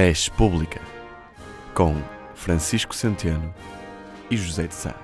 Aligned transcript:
Res 0.00 0.28
Pública, 0.28 0.80
com 1.74 2.00
Francisco 2.32 2.94
Centeno 2.94 3.52
e 4.30 4.36
José 4.36 4.68
de 4.68 4.74
Sá, 4.76 4.94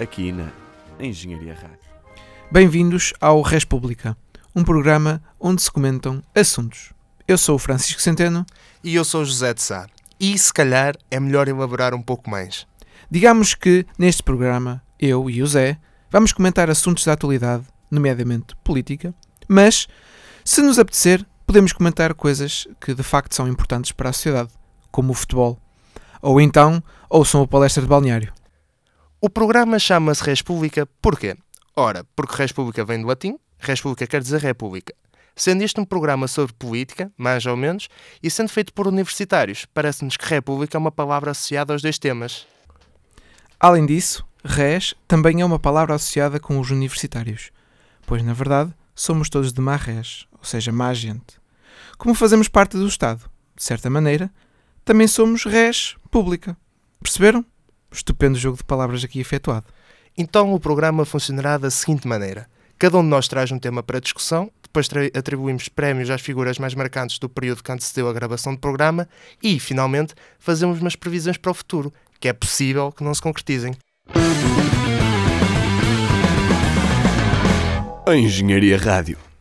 aqui 0.00 0.32
na 0.32 0.50
Engenharia 0.98 1.52
Rádio. 1.52 1.90
Bem-vindos 2.50 3.12
ao 3.20 3.42
Res 3.42 3.66
Pública, 3.66 4.16
um 4.56 4.64
programa 4.64 5.22
onde 5.38 5.60
se 5.60 5.70
comentam 5.70 6.22
assuntos. 6.34 6.94
Eu 7.28 7.36
sou 7.36 7.56
o 7.56 7.58
Francisco 7.58 8.00
Centeno. 8.00 8.46
E 8.82 8.94
eu 8.94 9.04
sou 9.04 9.20
o 9.20 9.24
José 9.26 9.52
de 9.52 9.60
Sá. 9.60 9.86
E 10.18 10.38
se 10.38 10.54
calhar 10.54 10.96
é 11.10 11.20
melhor 11.20 11.46
elaborar 11.46 11.92
um 11.92 12.00
pouco 12.00 12.30
mais. 12.30 12.66
Digamos 13.10 13.54
que 13.54 13.84
neste 13.98 14.22
programa, 14.22 14.82
eu 14.98 15.28
e 15.28 15.42
o 15.42 15.46
Zé 15.46 15.76
vamos 16.10 16.32
comentar 16.32 16.70
assuntos 16.70 17.04
da 17.04 17.12
atualidade, 17.12 17.64
nomeadamente 17.90 18.56
política, 18.64 19.14
mas 19.46 19.86
se 20.42 20.62
nos 20.62 20.78
apetecer, 20.78 21.26
podemos 21.52 21.74
comentar 21.74 22.14
coisas 22.14 22.66
que 22.80 22.94
de 22.94 23.02
facto 23.02 23.34
são 23.34 23.46
importantes 23.46 23.92
para 23.92 24.08
a 24.08 24.12
sociedade, 24.14 24.48
como 24.90 25.12
o 25.12 25.14
futebol. 25.14 25.60
Ou 26.22 26.40
então, 26.40 26.82
ouçam 27.10 27.42
a 27.42 27.46
palestra 27.46 27.82
de 27.82 27.88
balneário. 27.90 28.32
O 29.20 29.28
programa 29.28 29.78
chama-se 29.78 30.24
Res 30.24 30.40
Pública 30.40 30.88
porquê? 31.02 31.36
Ora, 31.76 32.06
porque 32.16 32.34
Res 32.36 32.52
Pública 32.52 32.82
vem 32.86 33.02
do 33.02 33.06
latim, 33.06 33.38
Res 33.58 33.82
Pública 33.82 34.06
quer 34.06 34.22
dizer 34.22 34.40
República. 34.40 34.94
Sendo 35.36 35.62
este 35.62 35.78
um 35.78 35.84
programa 35.84 36.26
sobre 36.26 36.54
política, 36.54 37.12
mais 37.18 37.44
ou 37.44 37.54
menos, 37.54 37.90
e 38.22 38.30
sendo 38.30 38.48
feito 38.48 38.72
por 38.72 38.88
universitários, 38.88 39.66
parece-nos 39.74 40.16
que 40.16 40.24
República 40.24 40.78
é 40.78 40.80
uma 40.80 40.90
palavra 40.90 41.32
associada 41.32 41.74
aos 41.74 41.82
dois 41.82 41.98
temas. 41.98 42.46
Além 43.60 43.84
disso, 43.84 44.24
res 44.42 44.94
também 45.06 45.42
é 45.42 45.44
uma 45.44 45.58
palavra 45.58 45.94
associada 45.96 46.40
com 46.40 46.58
os 46.58 46.70
universitários, 46.70 47.50
pois 48.06 48.22
na 48.22 48.32
verdade 48.32 48.72
somos 48.94 49.28
todos 49.28 49.52
de 49.52 49.60
má 49.60 49.76
res, 49.76 50.26
ou 50.32 50.44
seja, 50.44 50.72
má 50.72 50.94
gente. 50.94 51.41
Como 51.98 52.14
fazemos 52.14 52.48
parte 52.48 52.76
do 52.76 52.86
Estado, 52.86 53.24
de 53.56 53.62
certa 53.62 53.88
maneira, 53.88 54.30
também 54.84 55.06
somos 55.06 55.44
res 55.44 55.96
pública. 56.10 56.56
Perceberam? 57.02 57.44
Estupendo 57.90 58.38
jogo 58.38 58.56
de 58.56 58.64
palavras 58.64 59.04
aqui 59.04 59.20
efetuado. 59.20 59.66
Então 60.16 60.52
o 60.52 60.60
programa 60.60 61.04
funcionará 61.04 61.58
da 61.58 61.70
seguinte 61.70 62.06
maneira: 62.06 62.48
cada 62.78 62.98
um 62.98 63.02
de 63.02 63.08
nós 63.08 63.28
traz 63.28 63.50
um 63.50 63.58
tema 63.58 63.82
para 63.82 64.00
discussão, 64.00 64.50
depois 64.62 64.88
atribuímos 65.14 65.68
prémios 65.68 66.10
às 66.10 66.20
figuras 66.20 66.58
mais 66.58 66.74
marcantes 66.74 67.18
do 67.18 67.28
período 67.28 67.62
que 67.62 67.70
antecedeu 67.70 68.08
a 68.08 68.12
gravação 68.12 68.54
do 68.54 68.60
programa 68.60 69.08
e, 69.42 69.60
finalmente, 69.60 70.14
fazemos 70.38 70.80
umas 70.80 70.96
previsões 70.96 71.36
para 71.36 71.50
o 71.50 71.54
futuro, 71.54 71.92
que 72.18 72.28
é 72.28 72.32
possível 72.32 72.90
que 72.90 73.04
não 73.04 73.14
se 73.14 73.20
concretizem. 73.20 73.74
A 78.06 78.16
Engenharia 78.16 78.78
Rádio. 78.78 79.31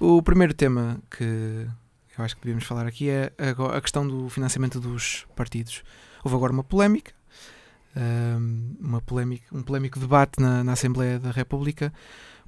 O 0.00 0.22
primeiro 0.22 0.54
tema 0.54 1.00
que 1.10 1.66
eu 2.16 2.24
acho 2.24 2.36
que 2.36 2.42
devíamos 2.42 2.64
falar 2.64 2.86
aqui 2.86 3.10
é 3.10 3.32
a 3.74 3.80
questão 3.80 4.06
do 4.06 4.28
financiamento 4.28 4.78
dos 4.78 5.26
partidos. 5.34 5.82
Houve 6.22 6.36
agora 6.36 6.52
uma 6.52 6.62
polémica, 6.62 7.12
uma 8.78 9.00
polémica 9.00 9.46
um 9.52 9.60
polémico 9.60 9.98
debate 9.98 10.40
na, 10.40 10.62
na 10.62 10.72
Assembleia 10.74 11.18
da 11.18 11.32
República, 11.32 11.92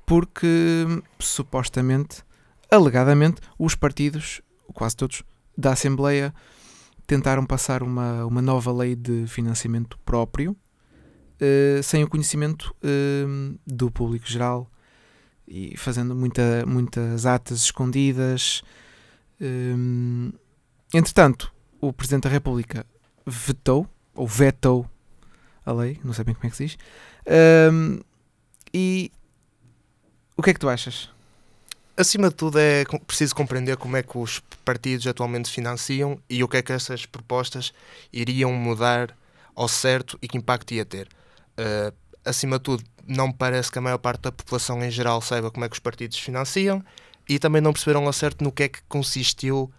porque 0.07 0.87
supostamente, 1.19 2.23
alegadamente, 2.71 3.41
os 3.59 3.75
partidos, 3.75 4.41
quase 4.73 4.97
todos, 4.97 5.25
da 5.59 5.73
Assembleia 5.73 6.33
tentaram 7.05 7.45
passar 7.45 7.83
uma, 7.83 8.25
uma 8.27 8.41
nova 8.41 8.73
lei 8.73 8.95
de 8.95 9.27
financiamento 9.27 9.99
próprio, 10.05 10.53
uh, 10.53 11.83
sem 11.83 12.05
o 12.05 12.09
conhecimento 12.09 12.73
uh, 12.85 13.59
do 13.67 13.91
público 13.91 14.29
geral 14.29 14.71
e 15.51 15.77
fazendo 15.77 16.15
muita, 16.15 16.65
muitas 16.65 17.27
atas 17.27 17.65
escondidas. 17.65 18.63
Um, 19.41 20.33
entretanto, 20.95 21.53
o 21.81 21.93
Presidente 21.93 22.25
da 22.25 22.31
República 22.31 22.87
vetou, 23.27 23.89
ou 24.15 24.29
vetou 24.29 24.89
a 25.67 25.73
lei, 25.73 25.99
não 26.05 26.13
sei 26.13 26.25
bem 26.25 26.35
como 26.35 26.47
é 26.47 26.51
que 26.51 26.57
se 26.57 26.67
diz. 26.67 26.79
Um, 27.73 27.99
e 28.73 29.11
o 30.37 30.43
que 30.43 30.51
é 30.51 30.55
que 30.55 30.61
tu 30.61 30.69
achas? 30.69 31.11
Acima 31.97 32.29
de 32.29 32.37
tudo, 32.37 32.59
é 32.59 32.85
preciso 33.07 33.35
compreender 33.35 33.77
como 33.77 33.97
é 33.97 34.03
que 34.05 34.17
os 34.17 34.39
partidos 34.65 35.07
atualmente 35.07 35.51
financiam 35.51 36.19
e 36.31 36.45
o 36.45 36.49
que 36.49 36.59
é 36.59 36.63
que 36.63 36.73
essas 36.73 37.05
propostas 37.05 37.75
iriam 38.13 38.53
mudar 38.53 39.17
ao 39.55 39.69
certo 39.69 40.17
e 40.23 40.29
que 40.29 40.39
impacto 40.39 40.73
ia 40.73 40.85
ter. 40.85 41.09
Uh, 41.59 41.93
acima 42.25 42.57
de 42.57 42.63
tudo, 42.63 42.85
não 43.11 43.33
parece 43.33 43.71
que 43.71 43.79
a 43.79 43.83
maior 43.83 43.99
parte 43.99 44.23
da 44.23 44.33
população 44.33 44.83
em 44.83 44.91
geral 44.91 45.21
saiba 45.21 45.51
como 45.51 45.65
é 45.65 45.69
que 45.69 45.75
os 45.75 45.81
partidos 45.81 46.19
financiam 46.19 46.83
e 47.29 47.39
também 47.39 47.61
não 47.61 47.73
perceberam 47.73 48.07
ao 48.07 48.13
certo 48.13 48.43
no 48.43 48.53
que 48.53 48.63
é 48.63 48.69
que 48.69 48.81
consistiu 48.89 49.71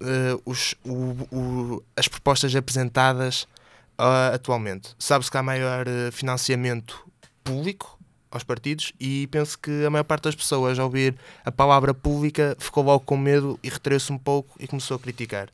uh, 0.00 0.42
os, 0.44 0.74
o, 0.84 1.36
o, 1.36 1.82
as 1.96 2.06
propostas 2.06 2.54
apresentadas 2.54 3.42
uh, 3.98 4.34
atualmente. 4.34 4.94
Sabe-se 4.98 5.30
que 5.30 5.36
há 5.36 5.42
maior 5.42 5.86
financiamento 6.12 7.04
público 7.42 7.98
aos 8.30 8.44
partidos 8.44 8.92
e 9.00 9.26
penso 9.26 9.58
que 9.58 9.84
a 9.84 9.90
maior 9.90 10.04
parte 10.04 10.24
das 10.24 10.36
pessoas, 10.36 10.78
ao 10.78 10.86
ouvir 10.86 11.16
a 11.44 11.50
palavra 11.50 11.92
pública, 11.92 12.56
ficou 12.58 12.84
logo 12.84 13.04
com 13.04 13.16
medo 13.16 13.58
e 13.62 13.68
retraiu-se 13.68 14.12
um 14.12 14.18
pouco 14.18 14.54
e 14.60 14.68
começou 14.68 14.96
a 14.96 15.00
criticar. 15.00 15.48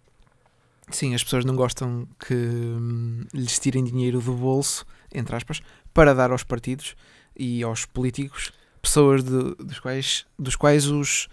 Sim, 0.91 1.15
as 1.15 1.25
pessoas 1.25 1.45
não 1.45 1.57
gostam 1.57 2.07
que 2.21 2.35
hum, 2.35 3.25
lhes 3.33 3.59
tirem 3.59 3.83
dinheiro 3.83 4.21
do 4.21 4.33
bolso, 4.33 4.87
entre 5.13 5.35
aspas, 5.35 5.61
para 5.97 6.13
dar 6.13 6.31
aos 6.31 6.43
partidos 6.43 6.95
e 7.35 7.63
aos 7.63 7.87
políticos, 7.87 8.53
pessoas 8.83 9.25
de, 9.25 9.55
dos 9.55 9.79
quais, 9.79 10.27
dos 10.39 10.55
quais 10.55 10.87
os, 10.89 11.27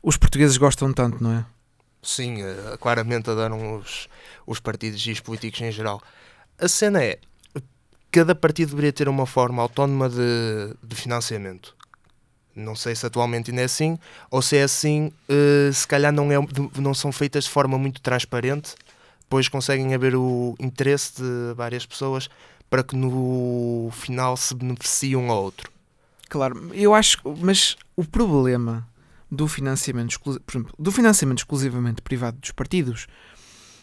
os 0.00 0.16
portugueses 0.16 0.56
gostam 0.56 0.92
tanto, 0.92 1.20
não 1.20 1.32
é? 1.32 1.44
Sim, 2.00 2.42
eh, 2.42 2.76
claramente 2.80 3.28
adoram 3.28 3.78
os, 3.78 4.08
os 4.46 4.60
partidos 4.60 5.04
e 5.04 5.10
os 5.10 5.18
políticos 5.18 5.60
em 5.62 5.72
geral. 5.72 6.00
A 6.60 6.68
cena 6.68 7.02
é, 7.02 7.18
cada 8.12 8.36
partido 8.36 8.68
deveria 8.68 8.92
ter 8.92 9.08
uma 9.08 9.26
forma 9.26 9.60
autónoma 9.60 10.08
de, 10.08 10.76
de 10.80 10.94
financiamento. 10.94 11.74
Não 12.54 12.76
sei 12.76 12.94
se 12.94 13.04
atualmente 13.04 13.50
ainda 13.50 13.62
é 13.62 13.64
assim, 13.64 13.98
ou 14.30 14.40
se 14.42 14.58
é 14.58 14.62
assim, 14.62 15.10
uh, 15.28 15.72
se 15.72 15.88
calhar 15.88 16.12
não, 16.12 16.30
é, 16.30 16.36
não 16.78 16.94
são 16.94 17.10
feitas 17.10 17.44
de 17.44 17.50
forma 17.50 17.76
muito 17.76 18.00
transparente, 18.00 18.76
pois 19.28 19.48
conseguem 19.48 19.92
haver 19.92 20.14
o 20.14 20.54
interesse 20.60 21.20
de 21.20 21.54
várias 21.56 21.84
pessoas 21.84 22.28
para 22.72 22.82
que 22.82 22.96
no 22.96 23.90
final 23.92 24.34
se 24.34 24.54
beneficie 24.54 25.14
um 25.14 25.30
ao 25.30 25.42
outro. 25.42 25.70
Claro, 26.30 26.70
eu 26.72 26.94
acho, 26.94 27.18
mas 27.38 27.76
o 27.94 28.02
problema 28.02 28.88
do 29.30 29.46
financiamento, 29.46 30.18
por 30.18 30.40
exemplo, 30.50 30.74
do 30.78 30.90
financiamento 30.90 31.40
exclusivamente 31.40 32.00
privado 32.00 32.38
dos 32.38 32.50
partidos 32.50 33.06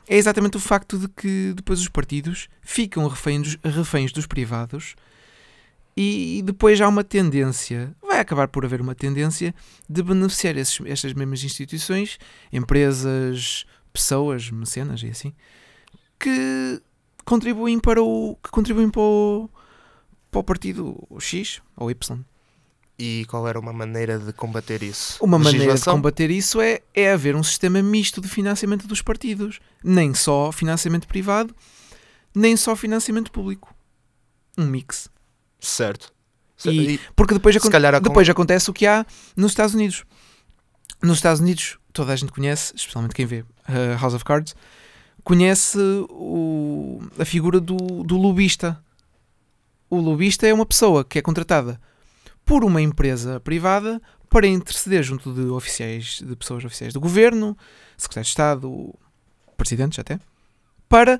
é 0.07 0.17
exatamente 0.17 0.57
o 0.57 0.59
facto 0.59 0.97
de 0.97 1.07
que 1.07 1.53
depois 1.55 1.79
os 1.79 1.87
partidos 1.87 2.49
ficam 2.63 3.07
reféns, 3.07 3.59
reféns 3.63 4.11
dos 4.11 4.25
privados 4.25 4.95
e 5.95 6.41
depois 6.43 6.81
há 6.81 6.87
uma 6.87 7.03
tendência, 7.03 7.95
vai 8.01 8.19
acabar 8.19 8.47
por 8.47 8.65
haver 8.65 8.81
uma 8.81 8.95
tendência 8.95 9.53
de 9.87 10.01
beneficiar 10.01 10.57
esses, 10.57 10.81
estas 10.87 11.13
mesmas 11.13 11.43
instituições, 11.43 12.17
empresas, 12.51 13.67
pessoas, 13.93 14.49
mecenas 14.49 15.03
e 15.03 15.09
assim, 15.09 15.31
que 16.19 16.81
contribuem 17.29 17.79
para 17.79 18.01
o 18.01 18.35
que 18.43 18.49
contribuem 18.49 18.89
para 18.89 19.01
o, 19.01 19.49
para 20.31 20.39
o 20.39 20.43
partido 20.43 21.07
X 21.19 21.61
ou 21.77 21.91
Y. 21.91 22.19
E 22.97 23.25
qual 23.29 23.47
era 23.47 23.57
uma 23.57 23.71
maneira 23.71 24.19
de 24.19 24.33
combater 24.33 24.83
isso? 24.83 25.23
Uma 25.23 25.39
maneira 25.39 25.75
de 25.75 25.83
combater 25.85 26.29
isso 26.29 26.59
é, 26.59 26.81
é 26.93 27.13
haver 27.13 27.35
um 27.35 27.43
sistema 27.43 27.81
misto 27.81 28.19
de 28.19 28.27
financiamento 28.27 28.87
dos 28.87 29.01
partidos. 29.01 29.61
Nem 29.81 30.13
só 30.13 30.51
financiamento 30.51 31.07
privado, 31.07 31.55
nem 32.35 32.57
só 32.57 32.75
financiamento 32.75 33.31
público. 33.31 33.73
Um 34.57 34.65
mix. 34.65 35.09
Certo. 35.61 36.11
E, 36.65 36.99
porque 37.15 37.33
depois, 37.33 37.55
depois 38.03 38.27
acontece 38.27 38.69
o 38.69 38.73
que 38.73 38.85
há 38.85 39.05
nos 39.33 39.51
Estados 39.51 39.73
Unidos. 39.73 40.03
Nos 41.01 41.19
Estados 41.19 41.39
Unidos, 41.39 41.77
toda 41.93 42.11
a 42.11 42.15
gente 42.17 42.33
conhece, 42.33 42.73
especialmente 42.75 43.15
quem 43.15 43.25
vê 43.25 43.41
uh, 43.41 43.97
House 43.97 44.13
of 44.13 44.25
Cards, 44.25 44.53
conhece 45.23 45.77
o, 46.09 46.99
a 47.17 47.25
figura 47.25 47.59
do, 47.59 48.03
do 48.03 48.17
lobista. 48.17 48.81
O 49.89 49.97
lobista 49.97 50.47
é 50.47 50.53
uma 50.53 50.65
pessoa 50.65 51.03
que 51.03 51.19
é 51.19 51.21
contratada 51.21 51.79
por 52.45 52.63
uma 52.63 52.81
empresa 52.81 53.39
privada 53.39 54.01
para 54.29 54.47
interceder 54.47 55.03
junto 55.03 55.33
de 55.33 55.41
oficiais, 55.47 56.21
de 56.25 56.35
pessoas 56.35 56.63
oficiais 56.63 56.93
do 56.93 56.99
governo, 56.99 57.57
secretário 57.97 58.25
de 58.25 58.29
Estado, 58.29 58.95
presidentes 59.57 59.99
até, 59.99 60.19
para 60.87 61.19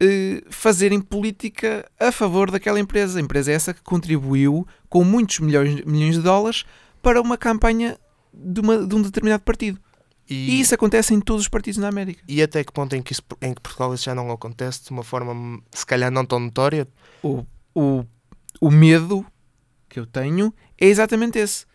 eh, 0.00 0.42
fazerem 0.50 1.00
política 1.00 1.88
a 1.98 2.12
favor 2.12 2.50
daquela 2.50 2.80
empresa. 2.80 3.18
A 3.18 3.22
empresa 3.22 3.50
é 3.50 3.54
essa 3.54 3.72
que 3.72 3.82
contribuiu 3.82 4.66
com 4.88 5.04
muitos 5.04 5.40
milhões, 5.40 5.84
milhões 5.84 6.16
de 6.16 6.22
dólares 6.22 6.64
para 7.02 7.20
uma 7.20 7.38
campanha 7.38 7.98
de, 8.32 8.60
uma, 8.60 8.86
de 8.86 8.94
um 8.94 9.02
determinado 9.02 9.42
partido. 9.42 9.80
E, 10.28 10.56
e, 10.56 10.60
isso 10.60 10.74
acontece 10.74 11.12
em 11.12 11.20
todos 11.20 11.42
os 11.42 11.48
partidos 11.48 11.78
na 11.78 11.88
América. 11.88 12.22
E 12.26 12.42
até 12.42 12.64
que 12.64 12.72
ponto 12.72 12.96
em 12.96 13.02
que, 13.02 13.12
isso, 13.12 13.22
em 13.42 13.52
que 13.52 13.60
Portugal 13.60 13.92
isso 13.94 14.04
já 14.04 14.14
não 14.14 14.30
acontece 14.30 14.84
de 14.84 14.90
uma 14.90 15.02
forma, 15.02 15.60
se 15.70 15.84
calhar, 15.84 16.10
não 16.10 16.24
tão 16.24 16.40
notória? 16.40 16.88
O, 17.22 17.44
o, 17.74 18.04
o 18.60 18.70
medo 18.70 19.24
que 19.88 20.00
eu 20.00 20.06
tenho 20.06 20.52
é 20.80 20.86
exatamente 20.86 21.38
esse. 21.38 21.66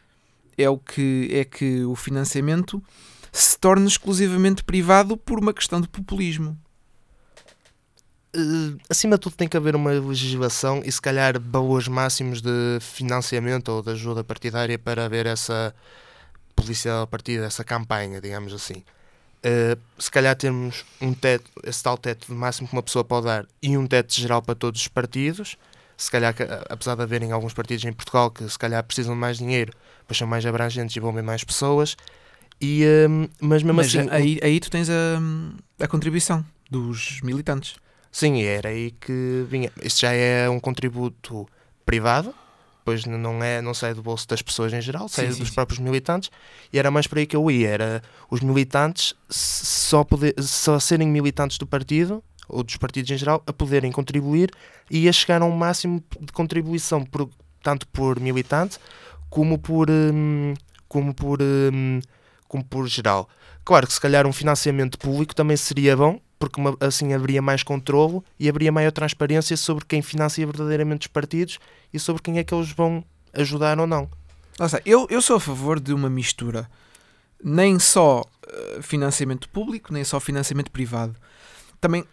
É 0.57 0.69
o 0.69 0.77
que 0.77 1.29
é 1.31 1.45
que 1.45 1.83
o 1.85 1.95
financiamento 1.95 2.83
se 3.31 3.57
torne 3.57 3.87
exclusivamente 3.87 4.63
privado 4.63 5.15
por 5.15 5.39
uma 5.39 5.53
questão 5.53 5.79
de 5.79 5.87
populismo. 5.87 6.57
Uh, 8.35 8.77
acima 8.89 9.15
de 9.15 9.21
tudo 9.21 9.35
tem 9.35 9.47
que 9.47 9.57
haver 9.57 9.75
uma 9.75 9.91
legislação 9.91 10.83
e 10.85 10.91
se 10.91 11.01
calhar 11.01 11.39
valores 11.39 11.87
máximos 11.87 12.41
de 12.41 12.77
financiamento 12.79 13.69
ou 13.69 13.81
de 13.81 13.91
ajuda 13.91 14.23
partidária 14.23 14.77
para 14.77 15.05
haver 15.05 15.25
essa 15.25 15.73
publicidade 16.59 17.03
a 17.03 17.07
partir 17.07 17.39
dessa 17.39 17.63
campanha, 17.63 18.21
digamos 18.21 18.53
assim. 18.53 18.83
Uh, 19.39 19.79
se 19.97 20.11
calhar 20.11 20.35
temos 20.35 20.85
um 20.99 21.13
teto, 21.13 21.49
esse 21.63 21.81
tal 21.81 21.97
teto 21.97 22.27
de 22.27 22.33
máximo 22.33 22.67
que 22.67 22.73
uma 22.73 22.83
pessoa 22.83 23.05
pode 23.05 23.25
dar 23.25 23.45
e 23.61 23.77
um 23.77 23.87
teto 23.87 24.13
geral 24.13 24.41
para 24.41 24.55
todos 24.55 24.81
os 24.81 24.87
partidos. 24.87 25.57
Se 25.95 26.09
calhar, 26.09 26.33
apesar 26.69 26.95
de 26.95 27.01
haverem 27.01 27.31
alguns 27.31 27.53
partidos 27.53 27.83
em 27.83 27.91
Portugal 27.91 28.31
que 28.31 28.47
se 28.49 28.57
calhar 28.57 28.81
precisam 28.83 29.13
de 29.13 29.19
mais 29.19 29.37
dinheiro, 29.37 29.73
pois 30.07 30.17
são 30.17 30.27
mais 30.27 30.45
abrangentes 30.45 30.95
e 30.95 30.99
vão 30.99 31.11
ver 31.13 31.23
mais 31.23 31.43
pessoas. 31.43 31.95
E, 32.61 32.83
uh, 32.83 33.29
mas 33.39 33.63
mesmo 33.63 33.73
Mas 33.77 33.87
assim. 33.87 34.07
aí, 34.09 34.39
aí 34.43 34.59
tu 34.59 34.69
tens 34.69 34.89
a, 34.89 35.19
a 35.83 35.87
contribuição 35.87 36.45
dos 36.69 37.21
militantes. 37.21 37.75
Sim, 38.11 38.41
era 38.41 38.69
aí 38.69 38.91
que 38.91 39.45
vinha. 39.49 39.71
Isto 39.81 40.01
já 40.01 40.11
é 40.11 40.49
um 40.49 40.59
contributo 40.59 41.47
privado, 41.85 42.33
pois 42.89 43.05
não, 43.05 43.43
é, 43.43 43.61
não 43.61 43.71
sai 43.71 43.93
do 43.93 44.01
bolso 44.01 44.27
das 44.27 44.41
pessoas 44.41 44.73
em 44.73 44.81
geral, 44.81 45.07
sai 45.07 45.27
Sim, 45.27 45.33
sim, 45.33 45.39
dos 45.41 45.49
sim. 45.49 45.53
próprios 45.53 45.77
militantes, 45.77 46.31
e 46.73 46.79
era 46.79 46.89
mais 46.89 47.05
por 47.05 47.19
aí 47.19 47.27
que 47.27 47.35
eu 47.35 47.51
ia. 47.51 47.69
Era 47.69 48.01
os 48.31 48.41
militantes 48.41 49.13
só, 49.29 50.03
poder, 50.03 50.33
só 50.41 50.79
serem 50.79 51.07
militantes 51.07 51.59
do 51.59 51.67
partido, 51.67 52.23
ou 52.47 52.63
dos 52.63 52.77
partidos 52.77 53.11
em 53.11 53.17
geral, 53.17 53.43
a 53.45 53.53
poderem 53.53 53.91
contribuir 53.91 54.49
e 54.89 55.07
a 55.07 55.13
chegar 55.13 55.39
a 55.43 55.45
um 55.45 55.51
máximo 55.51 56.03
de 56.19 56.33
contribuição, 56.33 57.05
por, 57.05 57.29
tanto 57.61 57.87
por 57.89 58.19
militante 58.19 58.79
como 59.29 59.59
por, 59.59 59.87
hum, 59.91 60.55
como 60.87 61.13
por, 61.13 61.39
hum, 61.43 61.99
como 62.47 62.63
por 62.63 62.87
geral. 62.87 63.29
Claro 63.63 63.85
que 63.85 63.93
se 63.93 64.01
calhar 64.01 64.25
um 64.25 64.33
financiamento 64.33 64.97
público 64.97 65.35
também 65.35 65.55
seria 65.55 65.95
bom, 65.95 66.19
porque 66.39 66.61
assim 66.79 67.13
haveria 67.13 67.41
mais 67.41 67.61
controlo 67.61 68.23
e 68.39 68.47
haveria 68.47 68.71
maior 68.71 68.91
transparência 68.91 69.57
sobre 69.57 69.85
quem 69.85 70.01
financia 70.01 70.45
verdadeiramente 70.45 71.01
os 71.01 71.07
partidos 71.07 71.59
e 71.93 71.99
sobre 71.99 72.21
quem 72.21 72.39
é 72.39 72.43
que 72.43 72.55
eles 72.55 72.71
vão 72.71 73.03
ajudar 73.33 73.77
ou 73.77 73.85
não. 73.85 74.09
Está, 74.59 74.81
eu, 74.85 75.05
eu 75.09 75.21
sou 75.21 75.35
a 75.35 75.39
favor 75.39 75.79
de 75.79 75.93
uma 75.93 76.09
mistura. 76.09 76.69
Nem 77.43 77.77
só 77.77 78.23
eh, 78.47 78.79
financiamento 78.81 79.47
público, 79.49 79.93
nem 79.93 80.03
só 80.03 80.19
financiamento 80.19 80.71
privado. 80.71 81.15
Também 81.79 82.05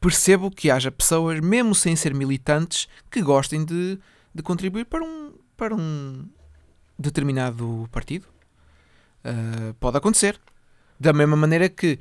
percebo 0.00 0.50
que 0.50 0.70
haja 0.70 0.90
pessoas, 0.90 1.40
mesmo 1.40 1.74
sem 1.74 1.94
ser 1.94 2.14
militantes, 2.14 2.88
que 3.10 3.20
gostem 3.20 3.64
de, 3.64 3.98
de 4.34 4.42
contribuir 4.42 4.86
para 4.86 5.04
um, 5.04 5.32
para 5.56 5.74
um 5.74 6.24
determinado 6.98 7.88
partido. 7.92 8.26
Eh, 9.24 9.74
pode 9.78 9.96
acontecer. 9.96 10.40
Da 10.98 11.12
mesma 11.12 11.36
maneira 11.36 11.68
que 11.68 11.98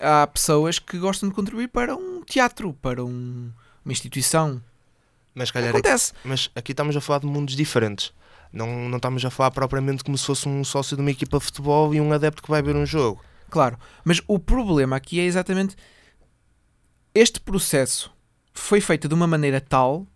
há 0.00 0.26
pessoas 0.26 0.78
que 0.78 0.98
gostam 0.98 1.28
de 1.28 1.34
contribuir 1.34 1.68
para 1.68 1.94
um 1.96 2.22
teatro, 2.22 2.72
para 2.74 3.04
um- 3.04 3.50
uma 3.84 3.92
instituição. 3.92 4.62
Mas, 5.34 5.50
calhar, 5.50 5.70
aqui, 5.70 5.78
Acontece. 5.80 6.12
mas 6.24 6.50
aqui 6.54 6.72
estamos 6.72 6.96
a 6.96 7.00
falar 7.00 7.18
de 7.20 7.26
mundos 7.26 7.54
diferentes. 7.54 8.12
Não, 8.52 8.88
não 8.88 8.96
estamos 8.96 9.24
a 9.24 9.30
falar 9.30 9.50
propriamente 9.50 10.02
como 10.02 10.16
se 10.16 10.24
fosse 10.24 10.48
um 10.48 10.64
sócio 10.64 10.96
de 10.96 11.02
uma 11.02 11.10
equipa 11.10 11.38
de 11.38 11.44
futebol 11.44 11.94
e 11.94 12.00
um 12.00 12.12
adepto 12.12 12.42
que 12.42 12.48
vai 12.50 12.62
ver 12.62 12.74
um 12.76 12.86
jogo. 12.86 13.22
Claro, 13.50 13.78
mas 14.04 14.20
o 14.26 14.38
problema 14.38 14.96
aqui 14.96 15.20
é 15.20 15.24
exatamente 15.24 15.76
este 17.14 17.40
processo 17.40 18.10
foi 18.52 18.80
feito 18.80 19.08
de 19.08 19.14
uma 19.14 19.26
maneira 19.26 19.60
tal 19.60 20.06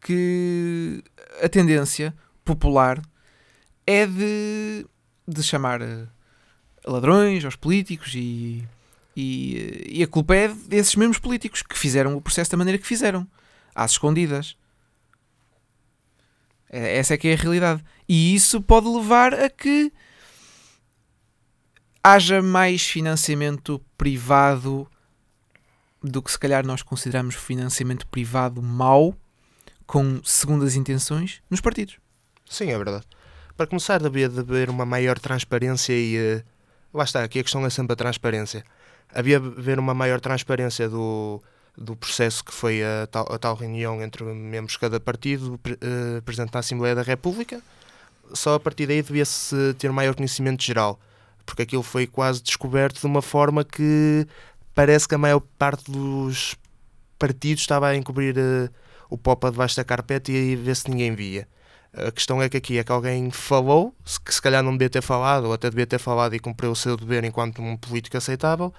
que 0.00 1.02
a 1.42 1.48
tendência 1.48 2.14
popular 2.44 3.00
é 3.86 4.06
de, 4.06 4.86
de 5.26 5.42
chamar 5.42 5.80
eh, 5.82 6.06
ladrões 6.86 7.44
aos 7.44 7.56
políticos 7.56 8.12
e, 8.14 8.66
e, 9.16 9.84
e 9.88 10.02
a 10.02 10.06
culpa 10.08 10.34
é 10.34 10.48
desses 10.48 10.94
mesmos 10.96 11.18
políticos 11.18 11.62
que 11.62 11.78
fizeram 11.78 12.16
o 12.16 12.20
processo 12.20 12.50
da 12.50 12.56
maneira 12.56 12.78
que 12.78 12.86
fizeram, 12.86 13.26
às 13.74 13.92
escondidas. 13.92 14.56
É- 16.70 16.98
Essa 16.98 17.14
é 17.14 17.16
que 17.16 17.28
é 17.28 17.34
a 17.34 17.36
realidade. 17.36 17.84
E 18.08 18.34
isso 18.34 18.60
pode 18.60 18.88
levar 18.88 19.32
a 19.34 19.48
que 19.48 19.92
haja 22.02 22.42
mais 22.42 22.82
financiamento 22.86 23.80
privado 23.96 24.88
do 26.02 26.22
que 26.22 26.30
se 26.30 26.38
calhar 26.38 26.66
nós 26.66 26.82
consideramos 26.82 27.34
financiamento 27.34 28.06
privado 28.08 28.60
mau, 28.60 29.16
com 29.86 30.22
segundas 30.22 30.76
intenções, 30.76 31.40
nos 31.48 31.60
partidos. 31.60 31.96
Sim, 32.48 32.70
é 32.70 32.76
verdade. 32.76 33.06
Para 33.56 33.66
começar, 33.66 34.02
devia 34.02 34.28
de 34.28 34.38
haver 34.40 34.68
uma 34.68 34.84
maior 34.84 35.18
transparência 35.18 35.92
e. 35.94 36.16
eh, 36.16 36.44
lá 36.92 37.04
está, 37.04 37.22
aqui 37.22 37.38
a 37.38 37.42
questão 37.42 37.64
é 37.64 37.70
sempre 37.70 37.92
a 37.94 37.96
transparência. 37.96 38.64
Havia 39.14 39.36
haver 39.36 39.78
uma 39.78 39.94
maior 39.94 40.20
transparência 40.20 40.88
do, 40.88 41.40
do 41.78 41.94
processo 41.94 42.44
que 42.44 42.52
foi 42.52 42.82
a 42.82 43.06
tal, 43.06 43.32
a 43.32 43.38
tal 43.38 43.54
reunião 43.54 44.02
entre 44.02 44.24
membros 44.24 44.72
de 44.72 44.80
cada 44.80 44.98
partido, 44.98 45.56
pre- 45.62 45.78
eh, 45.80 46.20
Presidente 46.22 46.50
da 46.50 46.58
Assembleia 46.58 46.94
da 46.94 47.02
República. 47.02 47.62
Só 48.32 48.54
a 48.54 48.60
partir 48.60 48.86
daí 48.86 49.02
devia-se 49.02 49.74
ter 49.78 49.92
maior 49.92 50.14
conhecimento 50.14 50.64
geral, 50.64 50.98
porque 51.46 51.62
aquilo 51.62 51.82
foi 51.82 52.06
quase 52.06 52.42
descoberto 52.42 53.00
de 53.00 53.06
uma 53.06 53.22
forma 53.22 53.62
que 53.64 54.26
parece 54.74 55.06
que 55.06 55.14
a 55.14 55.18
maior 55.18 55.40
parte 55.58 55.90
dos 55.90 56.56
partidos 57.18 57.62
estava 57.62 57.88
a 57.88 57.96
encobrir 57.96 58.36
eh, 58.36 58.68
o 59.08 59.16
pó 59.16 59.36
para 59.36 59.50
debaixo 59.50 59.76
da 59.76 59.84
carpete 59.84 60.32
e 60.32 60.56
ver 60.56 60.74
se 60.74 60.90
ninguém 60.90 61.14
via. 61.14 61.46
A 61.96 62.10
questão 62.10 62.42
é 62.42 62.48
que 62.48 62.56
aqui 62.56 62.78
é 62.78 62.82
que 62.82 62.90
alguém 62.90 63.30
falou, 63.30 63.94
que 64.24 64.34
se 64.34 64.42
calhar 64.42 64.64
não 64.64 64.72
devia 64.72 64.90
ter 64.90 65.02
falado, 65.02 65.44
ou 65.44 65.52
até 65.52 65.70
devia 65.70 65.86
ter 65.86 66.00
falado 66.00 66.34
e 66.34 66.40
cumpriu 66.40 66.72
o 66.72 66.76
seu 66.76 66.96
dever 66.96 67.22
enquanto 67.22 67.62
um 67.62 67.76
político 67.76 68.16
aceitável, 68.16 68.74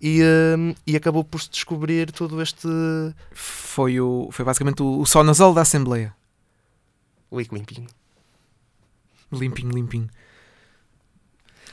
e, 0.00 0.22
hum, 0.56 0.74
e 0.86 0.96
acabou 0.96 1.24
por 1.24 1.40
se 1.40 1.50
descobrir 1.50 2.12
todo 2.12 2.40
este 2.40 2.68
Foi, 3.32 4.00
o, 4.00 4.28
foi 4.30 4.44
basicamente 4.44 4.82
o, 4.82 5.02
o 5.02 5.22
nasal 5.22 5.52
da 5.52 5.62
Assembleia. 5.62 6.14
leak 7.32 7.52
limpinho. 7.54 7.88
Limpinho, 9.32 9.70
limpinho. 9.72 10.08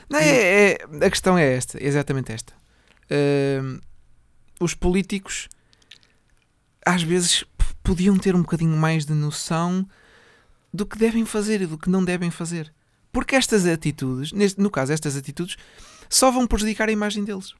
Não, 0.08 0.18
é, 0.18 0.72
é- 0.72 0.78
a 1.04 1.10
questão 1.10 1.36
é 1.38 1.54
esta, 1.54 1.78
é 1.78 1.86
exatamente 1.86 2.32
esta. 2.32 2.52
Ahm, 3.10 3.80
os 4.60 4.74
políticos 4.74 5.48
às 6.84 7.02
vezes 7.02 7.44
podiam 7.82 8.16
ter 8.16 8.34
um 8.34 8.42
bocadinho 8.42 8.76
mais 8.76 9.04
de 9.04 9.12
noção 9.12 9.88
do 10.72 10.86
que 10.86 10.98
devem 10.98 11.24
fazer 11.24 11.60
e 11.62 11.66
do 11.66 11.78
que 11.78 11.90
não 11.90 12.04
devem 12.04 12.30
fazer. 12.30 12.72
Porque 13.10 13.34
estas 13.34 13.66
atitudes, 13.66 14.32
neste, 14.32 14.60
no 14.60 14.70
caso, 14.70 14.92
estas 14.92 15.16
atitudes, 15.16 15.56
só 16.08 16.30
vão 16.30 16.46
prejudicar 16.46 16.88
a 16.88 16.92
imagem 16.92 17.24
deles. 17.24 17.54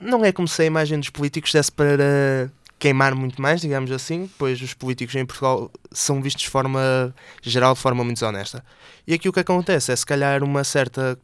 Não 0.00 0.24
é 0.24 0.32
como 0.32 0.48
se 0.48 0.62
a 0.62 0.64
imagem 0.64 0.98
dos 0.98 1.10
políticos 1.10 1.52
desse 1.52 1.70
para 1.70 2.50
queimar 2.78 3.14
muito 3.14 3.40
mais, 3.40 3.60
digamos 3.60 3.92
assim, 3.92 4.28
pois 4.38 4.60
os 4.62 4.72
políticos 4.72 5.14
em 5.14 5.26
Portugal 5.26 5.70
são 5.92 6.22
vistos 6.22 6.44
de 6.44 6.48
forma 6.48 7.14
geral, 7.42 7.74
de 7.74 7.80
forma 7.80 8.02
muito 8.02 8.16
desonesta. 8.16 8.64
E 9.06 9.12
aqui 9.12 9.28
o 9.28 9.32
que 9.32 9.40
acontece 9.40 9.92
é 9.92 9.96
se 9.96 10.06
calhar 10.06 10.42
uma 10.42 10.64
certa 10.64 11.18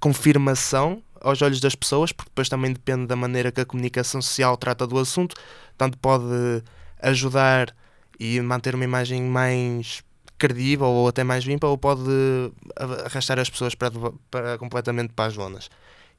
confirmação 0.00 1.02
aos 1.20 1.42
olhos 1.42 1.60
das 1.60 1.74
pessoas, 1.74 2.12
porque 2.12 2.30
depois 2.30 2.48
também 2.48 2.72
depende 2.72 3.06
da 3.06 3.16
maneira 3.16 3.50
que 3.50 3.60
a 3.60 3.64
comunicação 3.64 4.22
social 4.22 4.56
trata 4.56 4.86
do 4.86 4.98
assunto, 4.98 5.34
tanto 5.76 5.98
pode 5.98 6.62
ajudar 7.02 7.74
e 8.18 8.40
manter 8.40 8.74
uma 8.74 8.84
imagem 8.84 9.22
mais 9.22 10.02
credível 10.38 10.86
ou 10.86 11.08
até 11.08 11.24
mais 11.24 11.44
limpa, 11.44 11.66
ou 11.66 11.76
pode 11.76 12.02
arrastar 13.04 13.38
as 13.38 13.50
pessoas 13.50 13.74
para, 13.74 13.90
para 14.30 14.56
completamente 14.56 15.12
para 15.12 15.26
as 15.26 15.34
zonas. 15.34 15.68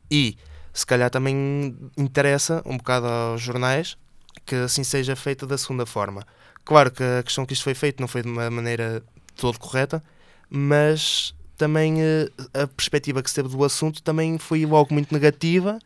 E 0.09 0.37
se 0.73 0.85
calhar 0.85 1.09
também 1.09 1.75
interessa 1.97 2.61
um 2.65 2.77
bocado 2.77 3.07
aos 3.07 3.41
jornais 3.41 3.97
que 4.45 4.55
assim 4.55 4.83
seja 4.83 5.15
feita 5.15 5.45
da 5.45 5.57
segunda 5.57 5.85
forma. 5.85 6.25
Claro 6.63 6.91
que 6.91 7.03
a 7.03 7.23
questão 7.23 7.45
que 7.45 7.53
isto 7.53 7.63
foi 7.63 7.73
feito 7.73 7.99
não 7.99 8.07
foi 8.07 8.21
de 8.21 8.29
uma 8.29 8.49
maneira 8.49 9.03
todo 9.35 9.59
correta, 9.59 10.03
mas 10.49 11.33
também 11.57 12.01
eh, 12.01 12.29
a 12.53 12.67
perspectiva 12.67 13.21
que 13.21 13.29
se 13.29 13.35
teve 13.35 13.49
do 13.49 13.63
assunto 13.63 14.01
também 14.01 14.37
foi 14.37 14.65
logo 14.65 14.93
muito 14.93 15.13
negativa, 15.13 15.79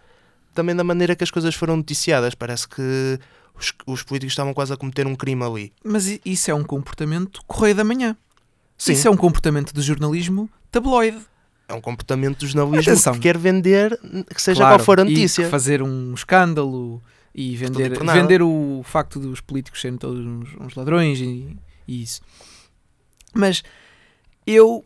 também 0.54 0.76
da 0.76 0.84
maneira 0.84 1.16
que 1.16 1.24
as 1.24 1.32
coisas 1.32 1.56
foram 1.56 1.78
noticiadas. 1.78 2.34
Parece 2.36 2.68
que 2.68 3.20
os, 3.58 3.74
os 3.86 4.04
políticos 4.04 4.34
estavam 4.34 4.54
quase 4.54 4.74
a 4.74 4.78
cometer 4.78 5.08
um 5.08 5.16
crime 5.16 5.44
ali. 5.44 5.74
Mas 5.84 6.20
isso 6.26 6.52
é 6.52 6.54
um 6.54 6.64
comportamento 6.64 7.42
correio 7.46 7.76
da 7.76 7.84
manhã. 7.84 8.16
Sim, 8.78 8.94
Isso 8.94 9.08
é 9.08 9.12
um 9.12 9.18
comportamento 9.18 9.74
de 9.74 9.82
jornalismo 9.82 10.50
tabloide. 10.70 11.20
É 11.68 11.74
um 11.74 11.82
comportamento 11.82 12.40
do 12.40 12.48
jornalismo 12.48 12.92
Atenção. 12.92 13.14
que 13.14 13.20
quer 13.20 13.38
vender, 13.38 14.00
que 14.34 14.42
seja 14.42 14.62
Claro, 14.62 14.78
qual 14.78 14.86
for 14.86 15.00
a 15.00 15.04
notícia. 15.04 15.50
fazer 15.50 15.82
um 15.82 16.14
escândalo 16.14 17.02
e 17.34 17.56
vender, 17.56 18.00
vender 18.00 18.42
o 18.42 18.82
facto 18.84 19.20
dos 19.20 19.42
políticos 19.42 19.82
serem 19.82 19.98
todos 19.98 20.26
uns, 20.26 20.50
uns 20.60 20.76
ladrões 20.76 21.20
e, 21.20 21.58
e 21.88 22.04
isso. 22.04 22.22
Mas 23.34 23.64
eu, 24.46 24.84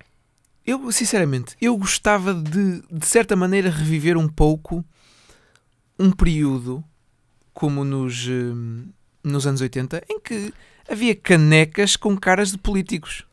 eu, 0.66 0.92
sinceramente, 0.92 1.56
eu 1.62 1.78
gostava 1.78 2.34
de, 2.34 2.82
de 2.92 3.06
certa 3.06 3.36
maneira, 3.36 3.70
reviver 3.70 4.18
um 4.18 4.28
pouco 4.28 4.84
um 6.00 6.12
período 6.12 6.84
como 7.54 7.84
nos, 7.84 8.26
hum, 8.28 8.88
nos 9.24 9.46
anos 9.46 9.60
80 9.60 10.02
em 10.10 10.20
que 10.20 10.54
havia 10.90 11.14
canecas 11.14 11.96
com 11.96 12.18
caras 12.18 12.52
de 12.52 12.58
políticos. 12.58 13.26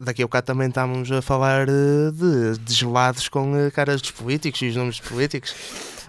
Daqui 0.00 0.22
a 0.22 0.26
bocado 0.26 0.46
também 0.46 0.68
estamos 0.68 1.10
a 1.10 1.20
falar 1.20 1.68
eh, 1.68 2.10
de, 2.12 2.58
de 2.58 2.74
gelados 2.74 3.28
com 3.28 3.56
eh, 3.56 3.70
caras 3.70 4.00
dos 4.00 4.10
políticos 4.10 4.60
e 4.62 4.68
os 4.68 4.76
nomes 4.76 4.98
dos 4.98 5.08
políticos. 5.08 5.54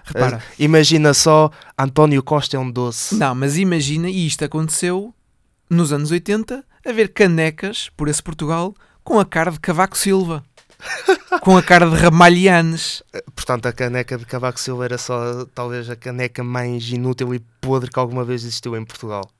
Repara. 0.04 0.36
Eh, 0.36 0.64
imagina 0.64 1.12
só, 1.14 1.50
António 1.78 2.22
Costa 2.22 2.56
é 2.56 2.60
um 2.60 2.70
doce. 2.70 3.14
Não, 3.16 3.34
mas 3.34 3.56
imagina, 3.56 4.08
e 4.08 4.26
isto 4.26 4.44
aconteceu 4.44 5.14
nos 5.68 5.92
anos 5.92 6.10
80, 6.10 6.64
haver 6.84 7.12
canecas 7.12 7.90
por 7.96 8.08
esse 8.08 8.22
Portugal 8.22 8.74
com 9.02 9.18
a 9.18 9.24
cara 9.24 9.50
de 9.50 9.60
Cavaco 9.60 9.96
Silva. 9.96 10.44
com 11.42 11.56
a 11.56 11.62
cara 11.62 11.88
de 11.88 11.94
Ramalhianes. 11.94 13.02
Portanto, 13.34 13.66
a 13.66 13.72
caneca 13.72 14.16
de 14.16 14.24
Cavaco 14.24 14.58
Silva 14.58 14.86
era 14.86 14.98
só 14.98 15.44
talvez 15.54 15.90
a 15.90 15.96
caneca 15.96 16.42
mais 16.42 16.88
inútil 16.88 17.34
e 17.34 17.40
podre 17.60 17.90
que 17.90 17.98
alguma 17.98 18.24
vez 18.24 18.42
existiu 18.42 18.76
em 18.76 18.84
Portugal. 18.84 19.30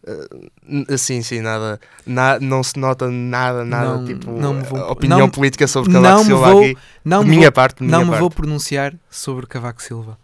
Uh, 0.00 0.96
sim, 0.96 1.22
sim, 1.22 1.40
nada, 1.40 1.80
na, 2.06 2.38
não 2.38 2.62
se 2.62 2.78
nota 2.78 3.10
nada, 3.10 3.64
nada 3.64 3.96
Não- 3.96 4.04
tipo 4.06 4.30
não 4.30 4.54
me 4.54 4.62
vou- 4.62 4.78
opinião 4.92 5.18
não- 5.18 5.28
política 5.28 5.66
sobre 5.66 5.92
Cavaco 5.92 6.18
me 6.20 6.24
Silva 6.24 6.52
vou- 6.52 6.62
aqui. 6.62 6.78
Não 7.04 7.22
me 7.24 7.30
minha 7.30 7.42
vou, 7.48 7.52
parte, 7.52 7.82
minha 7.82 7.90
não 7.92 8.04
me 8.04 8.10
parte. 8.10 8.20
vou 8.20 8.30
pronunciar 8.30 8.94
sobre 9.10 9.46
Cavaco 9.46 9.82
Silva. 9.82 10.18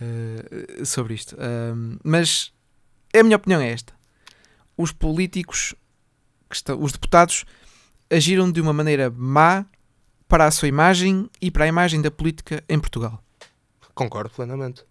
eh, 0.00 0.84
sobre 0.84 1.14
isto. 1.14 1.36
Ahm, 1.38 1.96
mas 2.02 2.52
a 3.14 3.22
minha 3.22 3.36
opinião 3.36 3.60
é 3.60 3.70
esta. 3.70 3.92
Os 4.76 4.90
políticos, 4.90 5.74
os 6.80 6.90
deputados, 6.92 7.44
agiram 8.10 8.50
de 8.50 8.60
uma 8.60 8.72
maneira 8.72 9.12
má 9.16 9.64
para 10.26 10.46
a 10.46 10.50
sua 10.50 10.66
imagem 10.66 11.30
e 11.40 11.50
para 11.52 11.64
a 11.64 11.68
imagem 11.68 12.02
da 12.02 12.10
política 12.10 12.64
em 12.68 12.80
Portugal. 12.80 13.22
Concordo 13.94 14.30
plenamente. 14.30 14.82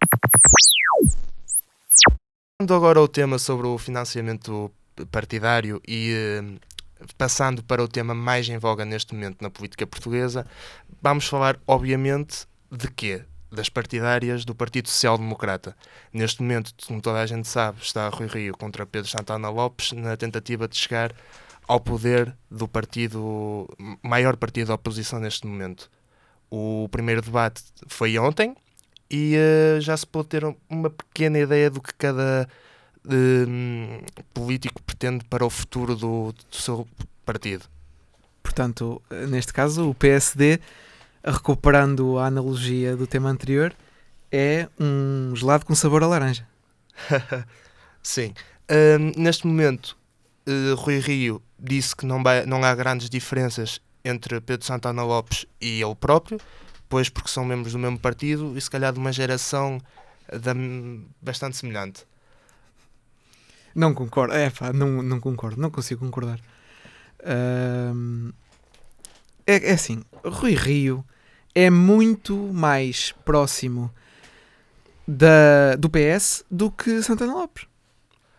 Passando 2.61 2.75
agora 2.75 2.99
ao 2.99 3.07
tema 3.07 3.39
sobre 3.39 3.65
o 3.65 3.75
financiamento 3.75 4.71
partidário 5.11 5.81
e 5.87 6.13
eh, 6.13 6.43
passando 7.17 7.63
para 7.63 7.83
o 7.83 7.87
tema 7.87 8.13
mais 8.13 8.47
em 8.49 8.59
voga 8.59 8.85
neste 8.85 9.15
momento 9.15 9.41
na 9.41 9.49
política 9.49 9.87
portuguesa, 9.87 10.45
vamos 11.01 11.25
falar, 11.25 11.59
obviamente, 11.65 12.45
de 12.71 12.87
quê? 12.91 13.23
Das 13.51 13.67
partidárias 13.67 14.45
do 14.45 14.53
Partido 14.53 14.89
Social 14.89 15.17
Democrata. 15.17 15.75
Neste 16.13 16.43
momento, 16.43 16.71
como 16.85 17.01
toda 17.01 17.19
a 17.19 17.25
gente 17.25 17.47
sabe, 17.47 17.79
está 17.81 18.07
Rui 18.09 18.27
Rio 18.27 18.55
contra 18.55 18.85
Pedro 18.85 19.09
Santana 19.09 19.49
Lopes 19.49 19.93
na 19.93 20.15
tentativa 20.15 20.67
de 20.67 20.77
chegar 20.77 21.15
ao 21.67 21.79
poder 21.79 22.31
do 22.47 22.67
partido, 22.67 23.67
maior 24.03 24.37
partido 24.37 24.67
da 24.67 24.75
oposição 24.75 25.19
neste 25.19 25.47
momento. 25.47 25.89
O 26.47 26.87
primeiro 26.91 27.23
debate 27.23 27.63
foi 27.87 28.19
ontem 28.19 28.55
e 29.11 29.35
eh, 29.35 29.81
já 29.81 29.95
se 29.97 30.07
pode 30.07 30.29
ter 30.29 30.43
uma 30.69 30.89
pequena 30.89 31.37
ideia 31.37 31.69
do 31.69 31.81
que 31.81 31.93
cada 31.93 32.47
hum, 33.05 33.99
político 34.33 34.81
pretende 34.83 35.25
para 35.25 35.45
o 35.45 35.49
futuro 35.49 35.95
do, 35.95 36.31
do 36.31 36.55
seu 36.55 36.87
partido. 37.25 37.65
Portanto, 38.41 39.01
neste 39.29 39.53
caso, 39.53 39.89
o 39.89 39.93
PSD, 39.93 40.59
recuperando 41.23 42.17
a 42.17 42.27
analogia 42.27 42.95
do 42.95 43.05
tema 43.05 43.29
anterior, 43.29 43.73
é 44.31 44.67
um 44.79 45.35
gelado 45.35 45.65
com 45.65 45.75
sabor 45.75 46.03
a 46.03 46.07
laranja. 46.07 46.47
Sim. 48.01 48.33
Hum, 48.69 49.11
neste 49.17 49.45
momento, 49.45 49.97
eh, 50.47 50.73
Rui 50.77 50.99
Rio 50.99 51.41
disse 51.59 51.95
que 51.95 52.05
não, 52.05 52.23
vai- 52.23 52.45
não 52.45 52.63
há 52.63 52.73
grandes 52.73 53.09
diferenças 53.09 53.81
entre 54.03 54.39
Pedro 54.41 54.65
Santana 54.65 55.03
Lopes 55.03 55.45
e 55.59 55.81
ele 55.81 55.95
próprio, 55.95 56.39
pois 56.91 57.09
porque 57.09 57.29
são 57.29 57.45
membros 57.45 57.71
do 57.73 57.79
mesmo 57.79 57.97
partido 57.97 58.55
e 58.55 58.61
se 58.61 58.69
calhar 58.69 58.91
de 58.93 58.99
uma 58.99 59.11
geração 59.13 59.79
da- 60.29 60.53
bastante 61.21 61.55
semelhante. 61.55 62.05
Não 63.73 63.93
concordo. 63.93 64.33
É 64.33 64.49
pá, 64.49 64.73
não, 64.73 65.01
não 65.01 65.19
concordo. 65.19 65.59
Não 65.59 65.71
consigo 65.71 66.05
concordar. 66.05 66.39
É, 69.47 69.69
é 69.69 69.71
assim, 69.71 70.03
Rui 70.23 70.53
Rio 70.53 71.03
é 71.55 71.69
muito 71.69 72.35
mais 72.53 73.13
próximo 73.25 73.91
da, 75.07 75.75
do 75.77 75.89
PS 75.89 76.43
do 76.51 76.69
que 76.69 77.01
Santana 77.01 77.33
Lopes. 77.33 77.65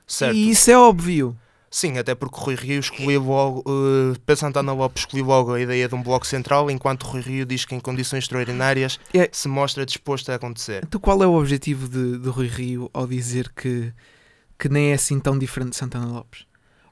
Certo. 0.07 0.35
E 0.37 0.51
isso 0.51 0.71
é 0.71 0.77
óbvio. 0.77 1.37
Sim, 1.75 1.97
até 1.97 2.15
porque 2.15 2.39
Rui 2.39 2.55
Rio 2.55 2.79
escolheu 2.81 3.23
logo, 3.23 3.61
uh, 3.61 4.15
Pedro 4.27 4.41
Santana 4.41 4.75
Lopes 4.75 5.05
escolheu 5.05 5.25
logo 5.25 5.55
a 5.55 5.61
ideia 5.61 5.89
de 5.89 5.95
um 5.95 6.03
bloco 6.03 6.27
central, 6.27 6.71
enquanto 6.71 7.05
Rui 7.05 7.23
Rio 7.23 7.47
diz 7.47 7.65
que 7.65 7.75
em 7.75 7.81
condições 7.81 8.25
extraordinárias 8.25 9.01
É. 9.15 9.27
se 9.33 9.49
mostra 9.49 9.87
disposto 9.87 10.31
a 10.31 10.35
acontecer. 10.35 10.83
Então 10.87 11.01
qual 11.01 11.23
é 11.23 11.27
o 11.27 11.33
objetivo 11.33 11.89
de, 11.89 12.19
de 12.19 12.29
Rui 12.29 12.47
Rio 12.47 12.91
ao 12.93 13.07
dizer 13.07 13.51
que, 13.57 13.91
que 14.59 14.69
nem 14.69 14.91
é 14.91 14.95
assim 14.95 15.19
tão 15.19 15.39
diferente 15.39 15.71
de 15.71 15.77
Santana 15.77 16.05
Lopes? 16.07 16.45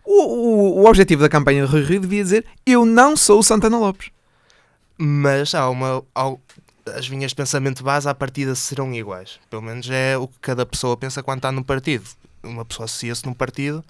O, 0.02 0.22
o, 0.24 0.80
o 0.82 0.86
objetivo 0.86 1.20
da 1.20 1.28
campanha 1.28 1.66
de 1.66 1.70
Rui 1.70 1.82
Rio 1.84 2.00
devia 2.00 2.22
dizer 2.22 2.46
eu 2.64 2.86
não 2.86 3.14
sou 3.18 3.40
o 3.40 3.42
Santana 3.44 3.78
Lopes. 3.78 4.10
Mas 4.96 5.54
há 5.54 5.68
uma. 5.68 6.02
há- 6.14 6.34
as 6.96 7.04
linhas 7.04 7.30
de 7.32 7.36
pensamento 7.36 7.84
base 7.84 8.08
à 8.08 8.14
partida 8.14 8.54
serão 8.54 8.92
iguais. 8.94 9.38
Pelo 9.50 9.60
menos 9.62 9.88
é 9.90 10.16
o 10.16 10.26
que 10.26 10.38
cada 10.40 10.64
pessoa 10.66 10.96
pensa 10.96 11.22
quando 11.22 11.38
está 11.38 11.52
num 11.52 11.62
partido. 11.62 12.04
Uma 12.42 12.64
pessoa 12.64 12.86
associa-se 12.86 13.26
num 13.26 13.34
partido 13.34 13.84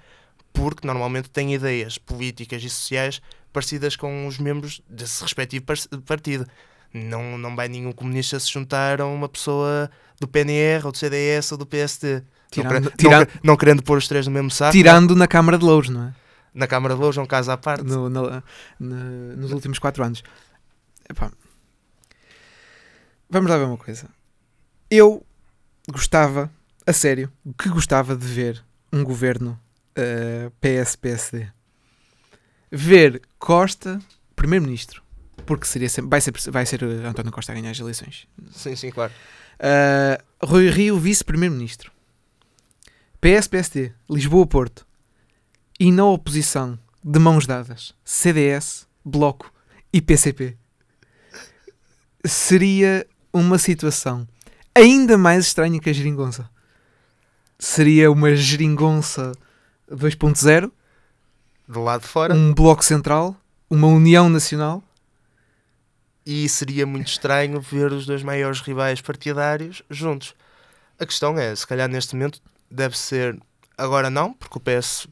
porque 0.53 0.85
normalmente 0.87 1.29
tem 1.29 1.53
ideias 1.53 1.97
políticas 1.97 2.63
e 2.63 2.69
sociais 2.69 3.21
parecidas 3.53 3.95
com 3.95 4.27
os 4.27 4.37
membros 4.37 4.81
desse 4.89 5.21
respectivo 5.23 5.65
par- 5.65 5.77
partido. 6.05 6.47
Não, 6.93 7.37
não 7.37 7.55
vai 7.55 7.67
nenhum 7.69 7.91
comunista 7.91 8.39
se 8.39 8.51
juntar 8.51 8.99
a 9.01 9.05
uma 9.05 9.29
pessoa 9.29 9.89
do 10.19 10.27
PNR 10.27 10.85
ou 10.85 10.91
do 10.91 10.97
CDS 10.97 11.51
ou 11.53 11.57
do 11.57 11.65
PSD. 11.65 12.21
Tirando- 12.49 12.73
não, 12.73 12.81
querendo, 12.81 12.97
tirando- 12.97 13.27
não, 13.35 13.39
não 13.43 13.57
querendo 13.57 13.81
pôr 13.83 13.97
os 13.97 14.07
três 14.07 14.25
no 14.27 14.33
mesmo 14.33 14.51
saco. 14.51 14.73
Tirando 14.73 15.15
na 15.15 15.27
Câmara 15.27 15.57
de 15.57 15.63
Louros, 15.63 15.89
não 15.89 16.07
é? 16.09 16.13
Na 16.53 16.67
Câmara 16.67 16.93
de 16.95 16.99
Louros 16.99 17.17
é 17.17 17.21
um 17.21 17.25
caso 17.25 17.49
à 17.49 17.55
parte. 17.57 17.83
no- 17.85 18.09
na- 18.09 18.43
na- 18.77 19.35
nos 19.37 19.53
últimos 19.53 19.79
quatro 19.79 20.03
anos. 20.03 20.21
Epá. 21.09 21.31
Vamos 23.29 23.49
lá 23.49 23.57
ver 23.57 23.63
uma 23.65 23.77
coisa. 23.77 24.09
Eu 24.89 25.25
gostava, 25.89 26.51
a 26.85 26.91
sério, 26.93 27.31
que 27.57 27.69
gostava 27.69 28.15
de 28.15 28.25
ver 28.27 28.61
um 28.91 29.03
governo 29.03 29.57
eh, 29.95 30.51
PS-PSD. 30.59 31.47
Ver 32.71 33.21
Costa 33.37 33.99
primeiro-ministro. 34.35 35.03
Porque 35.45 35.65
seria 35.65 35.89
sempre, 35.89 36.09
vai, 36.09 36.21
ser, 36.21 36.33
vai 36.51 36.65
ser 36.65 36.83
eh, 36.83 37.07
António 37.07 37.31
Costa 37.31 37.51
a 37.51 37.55
ganhar 37.55 37.71
as 37.71 37.79
eleições. 37.79 38.27
Sim, 38.51 38.75
sim, 38.75 38.89
claro. 38.91 39.11
Uh, 39.59 40.45
Rui 40.45 40.69
Rio, 40.69 40.99
vice-primeiro-ministro. 40.99 41.91
PS-PSD, 43.19 43.93
Lisboa-Porto. 44.09 44.85
E 45.79 45.91
na 45.91 46.05
oposição, 46.05 46.79
de 47.03 47.19
mãos 47.19 47.45
dadas, 47.45 47.93
CDS, 48.03 48.87
Bloco 49.03 49.51
e 49.91 50.01
PCP. 50.01 50.57
Seria 52.25 53.05
uma 53.33 53.57
situação 53.57 54.27
ainda 54.75 55.17
mais 55.17 55.45
estranha 55.45 55.79
que 55.79 55.89
a 55.89 55.93
geringonça. 55.93 56.49
Seria 57.57 58.11
uma 58.11 58.35
geringonça 58.35 59.31
2.0, 59.91 60.71
Do 61.67 61.83
lado 61.83 62.01
de 62.01 62.07
fora. 62.07 62.33
um 62.33 62.53
bloco 62.53 62.83
central, 62.83 63.35
uma 63.69 63.87
união 63.87 64.29
nacional. 64.29 64.83
e 66.25 66.47
seria 66.47 66.85
muito 66.85 67.07
estranho 67.07 67.59
ver 67.59 67.91
os 67.91 68.05
dois 68.05 68.21
maiores 68.23 68.61
rivais 68.61 69.01
partidários 69.01 69.81
juntos. 69.89 70.35
A 70.99 71.05
questão 71.05 71.37
é, 71.37 71.55
se 71.55 71.65
calhar 71.65 71.89
neste 71.89 72.15
momento 72.15 72.39
deve 72.69 72.95
ser, 72.97 73.39
agora 73.77 74.09
não, 74.09 74.31
porque 74.33 74.57
o 74.57 74.61
PS 74.61 75.07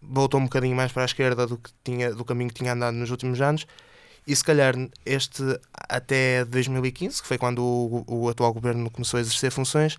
voltou 0.00 0.38
um 0.38 0.44
bocadinho 0.44 0.76
mais 0.76 0.92
para 0.92 1.02
a 1.02 1.06
esquerda 1.06 1.44
do, 1.46 1.58
que 1.58 1.70
tinha, 1.82 2.14
do 2.14 2.24
caminho 2.24 2.50
que 2.50 2.54
tinha 2.54 2.72
andado 2.72 2.94
nos 2.94 3.10
últimos 3.10 3.40
anos, 3.40 3.66
e 4.26 4.34
se 4.34 4.44
calhar 4.44 4.74
este 5.04 5.42
até 5.88 6.44
2015, 6.44 7.20
que 7.20 7.26
foi 7.28 7.36
quando 7.36 7.58
o, 7.62 8.04
o 8.06 8.28
atual 8.28 8.52
governo 8.54 8.88
começou 8.90 9.18
a 9.18 9.20
exercer 9.20 9.50
funções, 9.50 9.98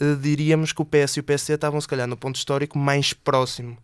eh, 0.00 0.16
diríamos 0.20 0.72
que 0.72 0.82
o 0.82 0.84
PS 0.84 1.16
e 1.16 1.20
o 1.20 1.24
PSD 1.24 1.54
estavam 1.54 1.80
se 1.80 1.88
calhar 1.88 2.06
no 2.06 2.16
ponto 2.16 2.36
histórico 2.36 2.78
mais 2.78 3.12
próximo. 3.12 3.76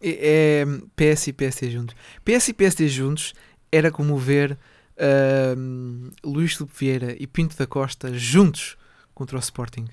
É, 0.00 0.62
é 0.62 0.66
PS 0.94 1.28
e 1.28 1.32
PSD 1.32 1.70
juntos. 1.70 1.96
PS 2.24 2.48
e 2.48 2.52
PSD 2.52 2.88
juntos 2.88 3.34
era 3.70 3.90
como 3.90 4.16
ver 4.16 4.56
ahm, 4.98 6.10
Luís 6.24 6.54
Filipe 6.54 6.74
Vieira 6.78 7.16
e 7.18 7.26
Pinto 7.26 7.56
da 7.56 7.66
Costa 7.66 8.12
juntos 8.14 8.76
contra 9.14 9.36
o 9.36 9.40
Sporting. 9.40 9.86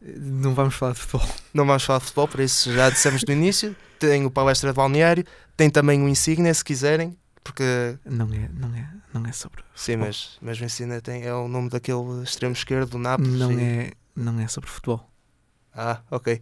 Não 0.00 0.54
vamos 0.54 0.74
falar 0.74 0.92
de 0.92 1.00
futebol. 1.00 1.28
Não 1.52 1.66
vamos 1.66 1.84
falar 1.84 1.98
de 1.98 2.04
futebol, 2.06 2.28
por 2.28 2.40
isso 2.40 2.72
já 2.72 2.88
dissemos 2.88 3.22
no 3.26 3.32
início. 3.32 3.76
Tem 3.98 4.24
o 4.24 4.30
palestra 4.30 4.70
de 4.70 4.76
balneário, 4.76 5.24
tem 5.56 5.68
também 5.68 6.00
o 6.00 6.08
Insignia, 6.08 6.54
se 6.54 6.64
quiserem, 6.64 7.16
porque 7.42 7.64
Não 8.04 8.32
é, 8.32 8.48
não 8.54 8.72
é, 8.74 8.88
não 9.12 9.24
é 9.26 9.32
sobre. 9.32 9.62
Sim, 9.74 9.92
futebol. 9.92 10.06
mas, 10.06 10.38
mas 10.40 10.60
o 10.60 10.64
Ensina 10.64 11.00
tem, 11.00 11.24
é 11.24 11.32
o 11.34 11.48
nome 11.48 11.68
daquele 11.70 12.22
extremo 12.22 12.52
esquerdo 12.54 12.90
do 12.90 12.98
Nápoles. 12.98 13.32
não 13.32 13.52
e- 13.52 13.62
é, 13.62 13.92
não 14.14 14.38
é 14.40 14.48
sobre 14.48 14.68
futebol. 14.70 15.08
Ah, 15.74 16.00
ok. 16.10 16.40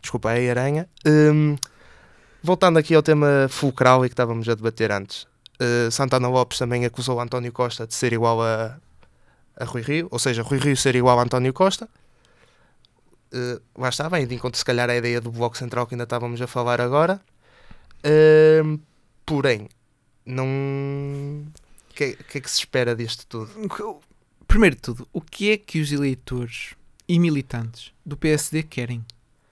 Desculpa 0.00 0.30
aí, 0.30 0.48
Aranha. 0.48 0.88
Hum, 1.06 1.56
voltando 2.42 2.78
aqui 2.78 2.94
ao 2.94 3.02
tema 3.02 3.46
fulcral 3.48 4.04
e 4.04 4.08
que 4.08 4.12
estávamos 4.14 4.48
a 4.48 4.54
debater 4.54 4.90
antes. 4.92 5.24
Uh, 5.60 5.90
Santana 5.90 6.28
Lopes 6.28 6.58
também 6.58 6.86
acusou 6.86 7.20
António 7.20 7.52
Costa 7.52 7.86
de 7.86 7.94
ser 7.94 8.12
igual 8.14 8.40
a, 8.42 8.78
a 9.58 9.64
Rui 9.64 9.82
Rio, 9.82 10.08
ou 10.10 10.18
seja, 10.18 10.42
Rui 10.42 10.58
Rio 10.58 10.74
ser 10.76 10.96
igual 10.96 11.18
a 11.18 11.22
António 11.22 11.52
Costa. 11.52 11.86
Uh, 13.32 13.60
lá 13.76 13.90
está, 13.90 14.08
bem, 14.08 14.26
de 14.26 14.34
encontro 14.34 14.58
se 14.58 14.64
calhar 14.64 14.88
a 14.88 14.96
ideia 14.96 15.20
do 15.20 15.30
Bloco 15.30 15.56
Central 15.56 15.86
que 15.86 15.94
ainda 15.94 16.04
estávamos 16.04 16.40
a 16.40 16.46
falar 16.46 16.80
agora. 16.80 17.20
Ahm, 18.02 18.78
porém, 19.26 19.68
não. 20.24 21.44
Que, 22.00 22.04
é- 22.04 22.12
que 22.14 22.38
é 22.38 22.40
que 22.40 22.50
se 22.50 22.56
espera 22.60 22.96
disto 22.96 23.26
tudo? 23.26 23.50
Primeiro 24.48 24.74
de 24.74 24.80
tudo, 24.80 25.06
o 25.12 25.20
que 25.20 25.50
é 25.50 25.58
que 25.58 25.82
os 25.82 25.92
eleitores 25.92 26.74
e 27.06 27.18
militantes 27.18 27.92
do 28.06 28.16
PSD 28.16 28.62
querem 28.62 29.04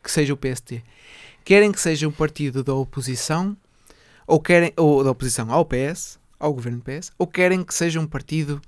que 0.03 0.11
seja 0.11 0.33
o 0.33 0.37
PSD? 0.39 0.83
Querem 1.45 1.71
que 1.71 1.79
seja 1.79 2.09
um 2.09 2.11
partido 2.11 2.65
da 2.65 2.73
oposição 2.73 3.55
ou 4.27 4.41
querem 4.41 4.73
ou 4.79 5.05
da 5.05 5.11
oposição 5.11 5.53
ao 5.53 5.63
PS, 5.67 6.19
ao 6.41 6.55
governo 6.55 6.81
PS, 6.81 7.13
ou 7.19 7.27
querem 7.27 7.63
que 7.63 7.75
seja 7.75 8.01
um 8.01 8.07
partido 8.07 8.63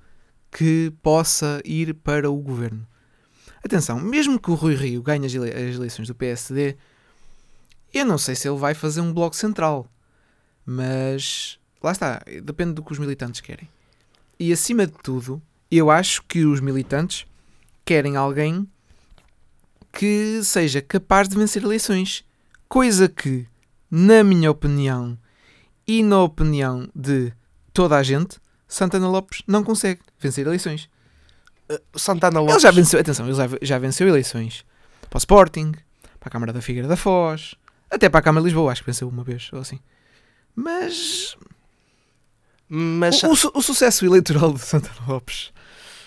que 0.53 0.93
possa 1.03 1.63
ir 1.65 1.95
para 1.95 2.31
o 2.31 2.37
governo? 2.37 2.87
Atenção, 3.65 3.99
mesmo 3.99 4.39
que 4.39 4.51
o 4.51 4.55
Rui 4.55 4.75
Rio 4.75 5.03
ganhe 5.03 5.25
as, 5.25 5.33
ele- 5.33 5.51
as 5.53 5.77
eleições 5.77 6.07
do 6.07 6.15
PSD, 6.15 6.77
eu 7.95 8.05
não 8.05 8.19
sei 8.19 8.35
se 8.35 8.47
ele 8.47 8.59
vai 8.59 8.75
fazer 8.75 9.01
um 9.01 9.11
bloco 9.15 9.35
central, 9.35 9.87
mas 10.67 11.59
lá 11.83 11.93
está, 11.93 12.23
depende 12.43 12.75
do 12.75 12.83
que 12.83 12.93
os 12.93 12.99
militantes 12.99 13.41
querem. 13.41 13.69
E 14.39 14.53
acima 14.53 14.87
de 14.87 14.95
tudo, 15.03 15.41
eu 15.71 15.91
acho 15.91 16.23
que 16.25 16.45
os 16.45 16.61
militantes 16.61 17.27
querem 17.85 18.17
alguém 18.17 18.67
que 19.93 20.41
seja 20.45 20.81
capaz 20.81 21.29
de 21.29 21.37
vencer 21.37 21.63
eleições. 21.63 22.25
Coisa 22.69 23.09
que, 23.09 23.47
na 23.91 24.23
minha 24.23 24.51
opinião 24.51 25.19
e 25.87 26.03
na 26.03 26.23
opinião 26.23 26.89
de 26.95 27.33
toda 27.73 27.97
a 27.97 28.03
gente, 28.03 28.39
Santana 28.69 29.09
Lopes 29.09 29.43
não 29.47 29.65
consegue 29.65 30.01
vencer 30.19 30.47
eleições. 30.47 30.89
O 31.93 31.99
Santana 31.99 32.41
Lopes. 32.41 32.55
Ele 32.55 32.63
já 32.63 32.71
venceu, 32.71 33.01
atenção, 33.01 33.27
ele 33.27 33.35
já, 33.35 33.49
já 33.61 33.79
venceu 33.79 34.09
eleições 34.09 34.65
para 35.09 35.17
o 35.17 35.19
Sporting, 35.19 35.73
para 36.19 36.29
a 36.29 36.31
Câmara 36.31 36.53
da 36.53 36.63
Figueira 36.63 36.87
da 36.87 36.97
Foz, 36.97 37.57
até 37.91 38.09
para 38.09 38.21
a 38.21 38.23
Câmara 38.23 38.43
de 38.43 38.47
Lisboa, 38.47 38.71
acho 38.71 38.83
que 38.83 38.87
venceu 38.87 39.09
uma 39.09 39.25
vez 39.25 39.51
ou 39.53 39.61
assim. 39.61 39.81
Mas 40.55 41.37
Mas 42.73 43.21
o, 43.25 43.33
o 43.33 43.59
o 43.59 43.63
sucesso 43.63 44.07
eleitoral 44.07 44.53
de 44.53 44.61
Santana 44.61 44.95
Lopes, 45.09 45.53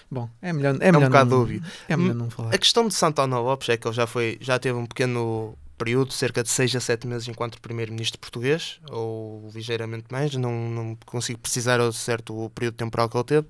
bom, 0.09 0.29
é 0.41 0.53
melhor, 0.53 0.77
é 0.79 0.89
um 0.89 0.93
melhor 0.93 1.09
bocado 1.09 1.31
não, 1.31 1.41
óbvio. 1.41 1.63
É 1.89 1.97
melhor 1.97 2.15
não 2.15 2.29
falar. 2.29 2.55
a 2.55 2.57
questão 2.57 2.87
de 2.87 2.93
Santana 2.93 3.37
Lopes 3.37 3.67
é 3.67 3.75
que 3.75 3.85
ele 3.85 3.93
já 3.93 4.07
foi, 4.07 4.37
já 4.39 4.57
teve 4.57 4.77
um 4.77 4.85
pequeno 4.85 5.57
período, 5.77 6.13
cerca 6.13 6.41
de 6.41 6.49
6 6.49 6.77
a 6.77 6.79
7 6.79 7.05
meses 7.05 7.27
enquanto 7.27 7.59
primeiro-ministro 7.59 8.17
português, 8.17 8.79
ou 8.89 9.51
ligeiramente 9.53 10.05
mais, 10.09 10.33
não, 10.35 10.69
não 10.69 10.97
consigo 11.05 11.39
precisar 11.39 11.81
ao 11.81 11.91
certo 11.91 12.45
o 12.45 12.49
período 12.49 12.75
temporal 12.75 13.09
que 13.09 13.17
ele 13.17 13.23
teve, 13.25 13.47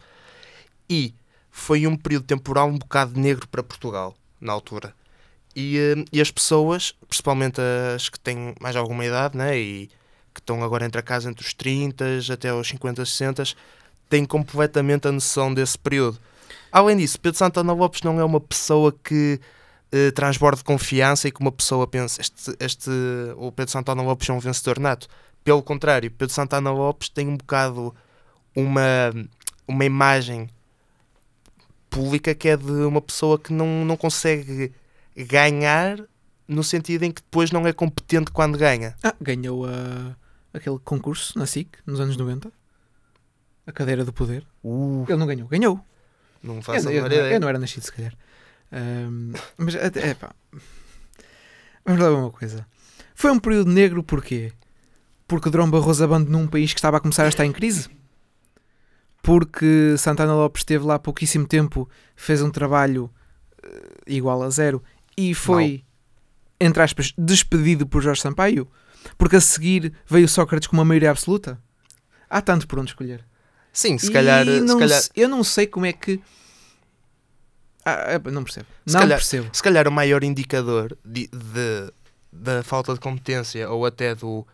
e 0.89 1.13
foi 1.51 1.85
um 1.85 1.95
período 1.95 2.25
temporal 2.25 2.67
um 2.67 2.79
bocado 2.79 3.19
negro 3.19 3.47
para 3.47 3.61
Portugal, 3.61 4.15
na 4.41 4.51
altura. 4.51 4.95
E, 5.55 5.77
eh, 5.77 6.05
e 6.11 6.19
as 6.19 6.31
pessoas, 6.31 6.95
principalmente 7.07 7.61
as 7.95 8.09
que 8.09 8.19
têm 8.19 8.55
mais 8.59 8.75
alguma 8.75 9.05
idade, 9.05 9.37
né, 9.37 9.55
e 9.59 9.91
que 10.33 10.39
estão 10.39 10.63
agora 10.63 10.85
entre 10.85 10.99
a 10.99 11.03
casa 11.03 11.29
entre 11.29 11.45
os 11.45 11.53
30 11.53 12.05
até 12.31 12.53
os 12.53 12.67
50, 12.67 13.05
60, 13.05 13.43
têm 14.09 14.25
completamente 14.25 15.07
a 15.07 15.11
noção 15.11 15.53
desse 15.53 15.77
período. 15.77 16.19
Além 16.71 16.97
disso, 16.97 17.19
Pedro 17.19 17.37
Santana 17.37 17.73
Lopes 17.73 18.01
não 18.01 18.19
é 18.19 18.23
uma 18.23 18.39
pessoa 18.39 18.93
que 19.03 19.39
eh, 19.91 20.09
transborde 20.09 20.63
confiança 20.63 21.27
e 21.27 21.31
que 21.31 21.39
uma 21.39 21.51
pessoa 21.51 21.85
pensa 21.85 22.19
este, 22.19 22.55
este, 22.59 22.89
o 23.37 23.51
Pedro 23.51 23.71
Santana 23.71 24.01
Lopes 24.01 24.27
é 24.27 24.33
um 24.33 24.39
vencedor 24.39 24.79
nato. 24.79 25.07
Pelo 25.43 25.61
contrário, 25.61 26.09
Pedro 26.09 26.33
Santana 26.33 26.71
Lopes 26.71 27.09
tem 27.09 27.27
um 27.27 27.37
bocado 27.37 27.93
uma, 28.55 29.13
uma 29.67 29.85
imagem 29.85 30.49
pública 31.91 32.33
que 32.33 32.49
é 32.49 32.57
de 32.57 32.71
uma 32.71 33.01
pessoa 33.01 33.37
que 33.37 33.53
não, 33.53 33.85
não 33.85 33.95
consegue 33.95 34.71
ganhar 35.15 35.99
no 36.47 36.63
sentido 36.63 37.03
em 37.03 37.11
que 37.11 37.21
depois 37.21 37.51
não 37.51 37.67
é 37.67 37.71
competente 37.71 38.31
quando 38.31 38.57
ganha. 38.57 38.95
Ah, 39.03 39.13
ganhou 39.21 39.65
a, 39.65 40.15
aquele 40.53 40.79
concurso 40.79 41.37
na 41.37 41.45
SIC 41.45 41.77
nos 41.85 41.99
anos 41.99 42.15
90. 42.17 42.51
A 43.65 43.71
cadeira 43.71 44.03
do 44.05 44.11
poder. 44.13 44.45
Uh, 44.63 45.05
Ele 45.07 45.17
não 45.17 45.25
ganhou, 45.27 45.47
ganhou. 45.47 45.79
não 46.43 46.57
Eu, 46.57 46.61
faço 46.61 46.87
a 46.89 46.91
eu- 46.91 47.03
menor 47.03 47.11
eu 47.11 47.25
ideia. 47.25 47.39
não 47.39 47.47
era 47.49 47.57
nascido, 47.59 47.83
se 47.83 47.91
calhar. 47.93 48.13
Ahm, 48.71 49.33
mas, 49.57 49.75
até- 49.75 50.09
é 50.09 50.13
pá. 50.13 50.33
Vamos 51.85 52.01
lá 52.01 52.09
ver 52.09 52.15
uma 52.15 52.31
coisa. 52.31 52.65
Foi 53.15 53.31
um 53.31 53.39
período 53.39 53.71
negro 53.71 54.03
porquê? 54.03 54.51
Porque 55.27 55.49
Drão 55.49 55.69
Barroso 55.69 56.03
abandonou 56.03 56.41
um 56.41 56.47
país 56.47 56.73
que 56.73 56.79
estava 56.79 56.97
a 56.97 56.99
começar 56.99 57.23
a 57.23 57.29
estar 57.29 57.45
em 57.45 57.51
crise? 57.51 57.89
Porque 59.21 59.95
Santana 59.97 60.33
Lopes 60.35 60.61
esteve 60.61 60.85
lá 60.85 60.95
há 60.95 60.99
pouquíssimo 60.99 61.47
tempo, 61.47 61.89
fez 62.15 62.41
um 62.41 62.49
trabalho 62.51 63.09
eh, 63.63 63.91
igual 64.07 64.43
a 64.43 64.49
zero 64.49 64.83
e 65.17 65.33
foi, 65.33 65.83
entre 66.59 66.83
aspas, 66.83 67.13
despedido 67.17 67.87
por 67.87 68.01
Jorge 68.01 68.21
Sampaio? 68.21 68.67
Porque 69.17 69.35
a 69.35 69.41
seguir 69.41 69.93
veio 70.07 70.27
Sócrates 70.27 70.67
com 70.67 70.75
uma 70.77 70.85
maioria 70.85 71.11
absoluta? 71.11 71.59
Há 72.29 72.41
tanto 72.41 72.67
por 72.67 72.79
onde 72.79 72.91
escolher. 72.91 73.23
Sim, 73.71 73.97
se 73.97 74.07
E 74.09 74.11
calhar, 74.11 74.45
se 74.45 74.61
não 74.61 74.79
calhar, 74.79 75.01
se- 75.01 75.09
eu 75.15 75.27
não 75.27 75.43
sei 75.43 75.65
como 75.67 75.85
é 75.85 75.93
que. 75.93 76.21
Ah, 77.85 78.13
é, 78.13 78.31
não 78.31 78.43
percebo. 78.43 78.65
Se 78.85 78.93
não 78.93 79.01
calhar- 79.01 79.17
percebo. 79.19 79.49
se 79.51 79.61
calhar 79.63 79.87
o 79.87 79.91
maior 79.91 80.23
indicador 80.23 80.97
de, 81.03 81.27
de- 81.27 81.91
da 82.31 82.63
falta 82.63 82.93
de 82.93 82.99
competência 82.99 83.69
ou 83.69 83.85
até 83.85 84.15
do, 84.15 84.45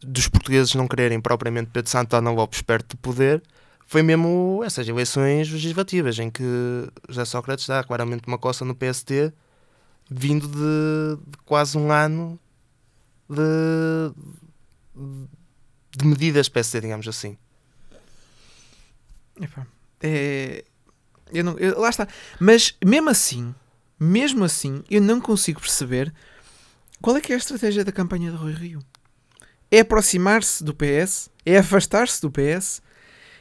dos 0.00 0.28
portugueses 0.28 0.74
não 0.74 0.86
quererem 0.86 1.20
propriamente 1.20 1.70
Pedro 1.72 1.90
Santana 1.90 2.30
Lopes 2.30 2.62
perto 2.62 2.90
do 2.90 2.96
poder 2.98 3.42
foi 3.86 4.02
mesmo 4.02 4.60
essas 4.64 4.86
eleições 4.86 5.50
legislativas 5.50 6.18
em 6.18 6.30
que 6.30 6.44
José 7.08 7.24
Sócrates 7.24 7.66
dá 7.66 7.82
claramente 7.82 8.28
uma 8.28 8.36
coça 8.38 8.64
no 8.64 8.74
PST 8.74 9.32
vindo 10.10 10.46
de, 10.46 11.22
de 11.30 11.38
quase 11.46 11.76
um 11.78 11.90
ano 11.90 12.38
de, 13.28 14.12
de 15.96 16.06
medidas 16.06 16.48
PST, 16.48 16.80
digamos 16.80 17.06
assim. 17.08 17.36
Epá, 19.40 19.66
é, 20.02 20.64
eu 21.32 21.44
não, 21.44 21.56
eu- 21.58 21.78
lá 21.80 21.88
está. 21.90 22.08
Mas 22.40 22.74
mesmo 22.84 23.08
assim, 23.10 23.54
mesmo 23.98 24.44
assim, 24.44 24.82
eu 24.90 25.00
não 25.00 25.20
consigo 25.20 25.60
perceber 25.60 26.12
qual 27.00 27.16
é 27.16 27.20
que 27.20 27.32
é 27.32 27.36
a 27.36 27.38
estratégia 27.38 27.84
da 27.84 27.92
campanha 27.92 28.30
de 28.30 28.36
Rui 28.36 28.52
Rio. 28.52 28.80
É 29.70 29.80
aproximar-se 29.80 30.64
do 30.64 30.74
PS? 30.74 31.30
É 31.44 31.58
afastar-se 31.58 32.20
do 32.22 32.30
PS? 32.30 32.80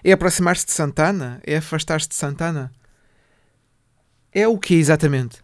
É 0.04 0.12
aproximar-se 0.12 0.65
de 0.65 0.71
Santana? 0.73 1.41
É 1.45 1.58
afastar-se 1.58 2.08
de 2.10 2.15
Santana? 2.15 2.71
É 4.32 4.47
o 4.47 4.58
que 4.60 4.76
exatamente? 4.76 5.39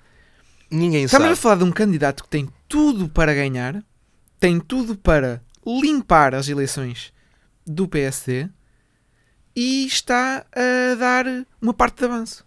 Ninguém 0.70 1.06
Estamos 1.06 1.26
a 1.28 1.30
sabe. 1.32 1.42
falar 1.42 1.56
de 1.56 1.64
um 1.64 1.72
candidato 1.72 2.24
que 2.24 2.30
tem 2.30 2.50
tudo 2.68 3.08
para 3.10 3.34
ganhar, 3.34 3.84
tem 4.44 4.60
tudo 4.60 4.98
para 4.98 5.42
limpar 5.66 6.36
as 6.36 6.50
eleições 6.50 7.14
do 7.66 7.88
PSD 7.88 8.50
e 9.56 9.86
está 9.86 10.46
a 10.52 10.96
dar 10.96 11.26
uma 11.62 11.74
parte 11.74 12.00
de 12.00 12.04
avanço. 12.04 12.46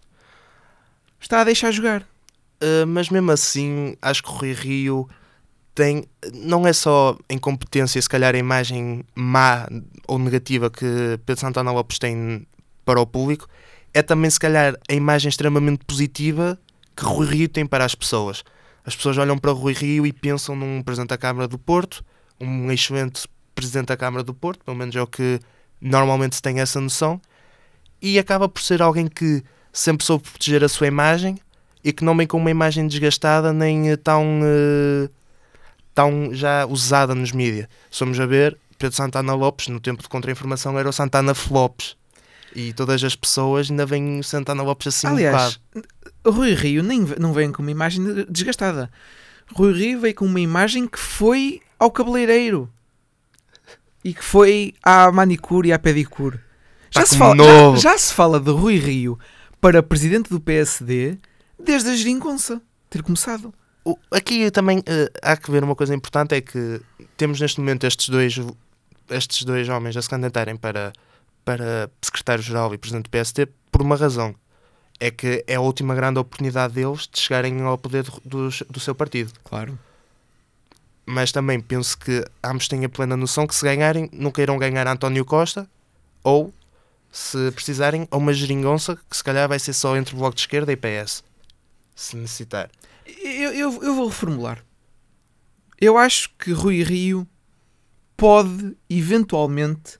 Está 1.19 1.41
a 1.41 1.43
deixar 1.43 1.71
jogar. 1.71 2.03
Uh, 2.61 2.85
mas 2.85 3.09
mesmo 3.09 3.31
assim, 3.31 3.97
acho 3.99 4.21
que 4.21 4.29
o 4.29 4.31
Rui 4.31 4.53
Rio 4.53 5.09
tem, 5.73 6.07
não 6.35 6.67
é 6.67 6.71
só 6.71 7.17
a 7.27 7.33
incompetência, 7.33 7.99
se 7.99 8.07
calhar 8.07 8.35
a 8.35 8.37
imagem 8.37 9.03
má 9.15 9.67
ou 10.07 10.19
negativa 10.19 10.69
que 10.69 11.19
Pedro 11.25 11.41
Santana 11.41 11.71
Lopes 11.71 11.97
tem 11.97 12.45
para 12.85 13.01
o 13.01 13.07
público, 13.07 13.49
é 13.91 14.03
também 14.03 14.29
se 14.29 14.39
calhar 14.39 14.75
a 14.87 14.93
imagem 14.93 15.29
extremamente 15.29 15.83
positiva 15.83 16.59
que 16.95 17.03
Rui 17.03 17.25
Rio 17.25 17.49
tem 17.49 17.65
para 17.65 17.83
as 17.83 17.95
pessoas. 17.95 18.43
As 18.87 18.95
pessoas 18.95 19.17
olham 19.17 19.37
para 19.37 19.51
o 19.51 19.53
Rui 19.53 19.73
Rio 19.73 20.07
e 20.07 20.13
pensam 20.13 20.55
num 20.55 20.81
Presidente 20.81 21.09
da 21.09 21.17
Câmara 21.17 21.45
do 21.45 21.59
Porto, 21.59 22.05
um 22.39 22.71
excelente 22.71 23.27
Presidente 23.53 23.87
da 23.87 23.97
Câmara 23.97 24.23
do 24.23 24.33
Porto, 24.33 24.63
pelo 24.63 24.77
menos 24.77 24.95
é 24.95 25.01
o 25.01 25.05
que 25.05 25.41
normalmente 25.81 26.37
se 26.37 26.41
tem 26.41 26.61
essa 26.61 26.79
noção, 26.79 27.19
e 28.01 28.17
acaba 28.17 28.47
por 28.47 28.61
ser 28.61 28.81
alguém 28.81 29.07
que 29.07 29.43
sempre 29.73 30.05
soube 30.05 30.23
proteger 30.23 30.63
a 30.63 30.69
sua 30.69 30.87
imagem, 30.87 31.37
e 31.83 31.91
que 31.91 32.05
não 32.05 32.15
vem 32.15 32.25
com 32.25 32.37
uma 32.37 32.49
imagem 32.49 32.87
desgastada 32.87 33.51
nem 33.51 33.91
eh, 33.91 33.97
tão, 33.97 34.39
eh, 34.41 35.09
tão 35.93 36.33
já 36.33 36.65
usada 36.65 37.13
nos 37.13 37.33
mídias. 37.33 37.67
Somos 37.91 38.17
a 38.21 38.25
ver, 38.25 38.57
Pedro 38.77 38.95
Santana 38.95 39.33
Lopes, 39.33 39.67
no 39.67 39.81
tempo 39.81 40.01
de 40.01 40.07
contra-informação, 40.07 40.79
era 40.79 40.87
o 40.87 40.93
Santana 40.93 41.33
Flopes. 41.33 41.97
E 42.55 42.73
todas 42.73 43.03
as 43.03 43.15
pessoas 43.15 43.69
ainda 43.69 43.85
o 44.19 44.23
Santana 44.23 44.63
Lopes 44.63 44.87
assim 44.87 45.07
um 45.07 45.11
Aliás, 45.11 45.59
o 46.23 46.31
Rui 46.31 46.53
Rio 46.53 46.81
nem, 46.83 47.01
não 47.19 47.33
vem 47.33 47.51
com 47.51 47.61
uma 47.61 47.71
imagem 47.71 48.03
de- 48.03 48.25
desgastada. 48.25 48.89
Rui 49.53 49.73
Rio 49.73 49.99
veio 50.01 50.15
com 50.15 50.25
uma 50.25 50.39
imagem 50.39 50.87
que 50.87 50.99
foi 50.99 51.61
ao 51.79 51.91
cabeleireiro 51.91 52.69
e 54.03 54.13
que 54.13 54.23
foi 54.23 54.73
à 54.83 55.11
manicure 55.11 55.69
e 55.69 55.73
à 55.73 55.79
pedicure. 55.79 56.39
Já, 56.91 57.01
Tá 57.01 57.05
se 57.05 57.17
como 57.17 57.35
fala, 57.43 57.75
já, 57.77 57.91
já 57.91 57.97
se 57.97 58.13
fala 58.13 58.39
de 58.39 58.51
Rui 58.51 58.77
Rio 58.77 59.19
para 59.59 59.83
presidente 59.83 60.29
do 60.29 60.39
PSD 60.39 61.17
desde 61.59 61.89
a 61.89 61.95
geringonça 61.95 62.61
ter 62.89 63.01
começado. 63.03 63.53
Aqui 64.11 64.49
também 64.51 64.81
eh, 64.85 65.09
há 65.21 65.35
que 65.37 65.49
ver 65.51 65.63
uma 65.63 65.75
coisa 65.75 65.93
importante, 65.95 66.35
é 66.35 66.41
que 66.41 66.81
temos 67.15 67.39
neste 67.39 67.59
momento 67.59 67.85
estes 67.85 68.09
dois, 68.09 68.35
estes 69.09 69.43
dois 69.43 69.67
homens 69.69 69.95
a 69.95 70.01
se 70.01 70.09
candidatarem 70.09 70.55
para, 70.57 70.91
para 71.47 71.89
secretário-geral 72.01 72.73
e 72.73 72.77
presidente 72.77 73.09
do 73.09 73.09
PST 73.09 73.47
por 73.71 73.81
uma 73.81 73.95
razão. 73.95 74.35
É 74.99 75.09
que 75.09 75.45
é 75.47 75.55
a 75.55 75.61
última 75.61 75.95
grande 75.95 76.19
oportunidade 76.19 76.73
deles 76.73 77.07
de 77.09 77.21
chegarem 77.21 77.61
ao 77.61 77.77
poder 77.77 78.03
do, 78.03 78.21
do, 78.25 78.49
do 78.69 78.79
seu 78.81 78.93
partido. 78.93 79.31
Claro. 79.45 79.79
mas 81.05 81.31
também 81.31 81.61
penso 81.61 81.97
que 81.97 82.21
ambos 82.43 82.67
têm 82.67 82.83
a 82.83 82.89
plena 82.89 83.15
noção 83.15 83.47
que 83.47 83.55
se 83.55 83.63
ganharem, 83.63 84.09
não 84.11 84.29
queiram 84.29 84.57
ganhar 84.57 84.85
António 84.87 85.23
Costa 85.23 85.69
ou, 86.21 86.53
se 87.09 87.49
precisarem, 87.51 88.05
a 88.11 88.17
uma 88.17 88.33
geringonça 88.33 88.97
que 89.09 89.15
se 89.15 89.23
calhar 89.23 89.47
vai 89.47 89.57
ser 89.57 89.71
só 89.71 89.95
entre 89.95 90.15
o 90.15 90.17
Bloco 90.17 90.35
de 90.35 90.41
Esquerda 90.41 90.73
e 90.73 90.75
PS, 90.75 91.23
se 91.95 92.17
necessitar. 92.17 92.69
Eu, 93.05 93.53
eu, 93.53 93.83
eu 93.83 93.95
vou 93.95 94.09
reformular. 94.09 94.61
Eu 95.79 95.97
acho 95.97 96.29
que 96.37 96.51
Rui 96.51 96.83
Rio 96.83 97.25
pode, 98.17 98.75
eventualmente, 98.89 99.97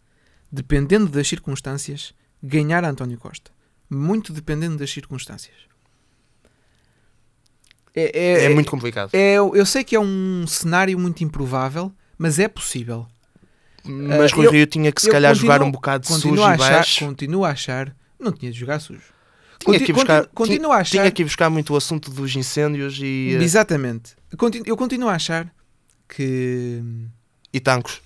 dependendo 0.51 1.07
das 1.07 1.27
circunstâncias, 1.27 2.13
ganhar 2.41 2.83
António 2.86 3.17
Costa. 3.17 3.51
Muito 3.89 4.33
dependendo 4.33 4.77
das 4.77 4.89
circunstâncias. 4.91 5.55
É, 7.95 8.43
É, 8.45 8.49
muito 8.49 8.69
complicado. 8.69 9.10
é- 9.13 9.38
eu 9.38 9.65
sei 9.65 9.83
que 9.83 9.95
é 9.95 9.99
um 9.99 10.45
cenário 10.45 10.97
muito 10.99 11.23
improvável, 11.23 11.91
mas 12.17 12.38
é 12.38 12.47
possível. 12.47 13.07
Mas 13.83 14.31
Eh, 14.31 14.36
Rui 14.36 14.45
eu- 14.47 14.51
Rio 14.51 14.67
tinha 14.67 14.91
que 14.91 15.01
se 15.01 15.10
calhar 15.10 15.31
continuo- 15.31 15.51
jogar 15.53 15.65
um 15.65 15.71
bocado 15.71 16.05
sujo 16.05 16.36
e 16.36 16.43
achar, 16.43 16.57
baixo. 16.57 17.05
continuo 17.05 17.43
a 17.45 17.49
achar. 17.51 17.95
Não 18.19 18.31
tinha 18.31 18.51
de 18.51 18.60
jogar 18.60 18.79
sujo. 18.79 19.01
Tinha 19.60 19.79
Conti- 19.79 19.93
buscar- 19.93 20.21
conti- 20.27 20.33
continuo 20.36 20.71
a 20.71 20.77
achar. 20.77 20.91
Tinha 20.99 21.12
que 21.12 21.21
ir 21.23 21.25
buscar 21.25 21.49
muito 21.49 21.73
o 21.73 21.77
assunto 21.77 22.12
dos 22.12 22.36
incêndios 22.36 22.99
e, 23.01 23.33
eh, 23.33 23.41
Exatamente. 23.43 24.15
Eu 24.65 24.77
continuo 24.77 25.10
a 25.10 25.13
achar 25.15 25.51
que, 26.07 26.83
e 27.51 27.60
tancos. 27.60 28.01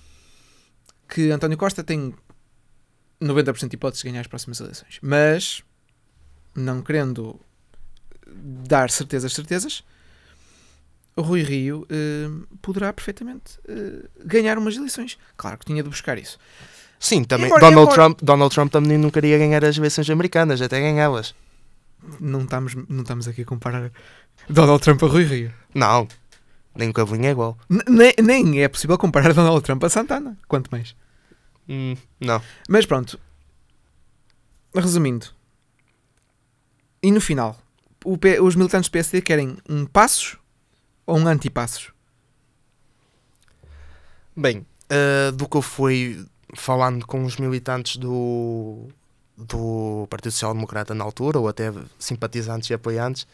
que 1.08 1.30
António 1.30 1.58
Costa 1.58 1.82
tem 1.84 2.14
90% 3.22 3.68
de 3.68 3.74
hipóteses 3.76 4.02
de 4.02 4.08
ganhar 4.10 4.20
as 4.22 4.26
próximas 4.26 4.60
eleições. 4.60 4.98
Mas, 5.02 5.62
não 6.54 6.82
querendo 6.82 7.38
dar 8.34 8.90
certezas, 8.90 9.32
certezas, 9.32 9.84
o 11.16 11.22
Rui 11.22 11.42
Rio 11.42 11.86
eh, 11.90 12.28
poderá 12.62 12.92
perfeitamente 12.92 13.58
eh, 13.68 14.06
ganhar 14.24 14.56
umas 14.58 14.76
eleições. 14.76 15.18
Claro 15.36 15.58
que 15.58 15.66
tinha 15.66 15.82
de 15.82 15.88
buscar 15.88 16.16
isso. 16.18 16.38
Sim, 16.98 17.24
também. 17.24 17.46
Embora- 17.46 17.60
Donald, 17.60 17.82
embora- 17.82 17.94
Trump, 17.94 18.18
Donald 18.22 18.54
Trump 18.54 18.72
também 18.72 18.96
não 18.96 19.10
queria 19.10 19.36
ganhar 19.38 19.64
as 19.64 19.76
eleições 19.76 20.08
americanas, 20.08 20.62
até 20.62 20.80
ganhá-las. 20.80 21.34
Não 22.20 22.42
estamos, 22.42 22.74
não 22.88 23.02
estamos 23.02 23.28
aqui 23.28 23.42
a 23.42 23.44
comparar 23.44 23.90
Donald 24.48 24.82
Trump 24.82 25.02
a 25.02 25.06
Rui 25.06 25.24
Rio. 25.24 25.52
Não, 25.74 26.08
nem 26.74 26.88
o 26.88 26.92
cabelinho 26.92 27.26
é 27.26 27.30
igual. 27.30 27.58
N- 27.68 27.84
nem, 27.88 28.14
nem 28.22 28.62
é 28.62 28.68
possível 28.68 28.96
comparar 28.96 29.32
Donald 29.34 29.62
Trump 29.62 29.84
a 29.84 29.88
Santana. 29.90 30.36
Quanto 30.48 30.68
mais. 30.70 30.96
Hum, 31.68 31.96
não. 32.20 32.42
Mas 32.68 32.84
pronto. 32.86 33.18
Resumindo. 34.74 35.26
E 37.02 37.10
no 37.10 37.20
final, 37.20 37.58
o 38.04 38.16
P- 38.16 38.40
os 38.40 38.54
militantes 38.56 38.88
do 38.88 38.92
PSD 38.92 39.20
querem 39.20 39.56
um 39.68 39.84
passos 39.86 40.36
ou 41.06 41.18
um 41.18 41.26
antipassos? 41.26 41.92
Bem, 44.36 44.64
eh, 44.88 45.30
do 45.32 45.48
que 45.48 45.56
eu 45.56 45.62
fui 45.62 46.24
falando 46.54 47.06
com 47.06 47.24
os 47.24 47.36
militantes 47.36 47.96
do, 47.96 48.88
do 49.36 50.06
Partido 50.08 50.32
Social 50.32 50.54
Democrata 50.54 50.94
na 50.94 51.04
altura, 51.04 51.38
ou 51.38 51.48
até 51.48 51.72
simpatizantes 51.98 52.70
e 52.70 52.74
apoiantes, 52.74 53.26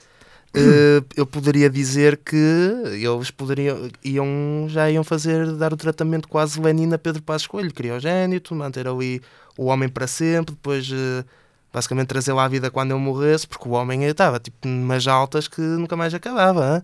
eh, 0.54 1.02
eu 1.16 1.26
poderia 1.26 1.68
dizer 1.68 2.16
que 2.18 2.36
eles 2.36 3.30
poderiam 3.30 3.90
iam, 4.04 4.66
já 4.68 4.90
iam 4.90 5.04
fazer 5.04 5.52
dar 5.52 5.72
o 5.72 5.76
tratamento 5.76 6.28
quase 6.28 6.60
Lenin 6.60 6.92
a 6.92 6.98
Pedro 6.98 7.22
Passos 7.22 7.46
Coelho, 7.46 7.72
criogénito, 7.72 8.54
manter 8.54 8.86
ali 8.88 9.20
o 9.56 9.66
homem 9.66 9.88
para 9.88 10.06
sempre, 10.06 10.54
depois 10.54 10.88
eh, 10.92 11.24
basicamente 11.72 12.08
trazer 12.08 12.32
lá 12.32 12.44
a 12.44 12.48
vida 12.48 12.70
quando 12.70 12.92
ele 12.92 13.00
morresse, 13.00 13.46
porque 13.46 13.68
o 13.68 13.72
homem 13.72 14.04
estava 14.04 14.38
tipo 14.38 14.66
numas 14.66 15.06
altas 15.06 15.48
que 15.48 15.60
nunca 15.60 15.96
mais 15.96 16.14
acabava. 16.14 16.64
hã? 16.64 16.82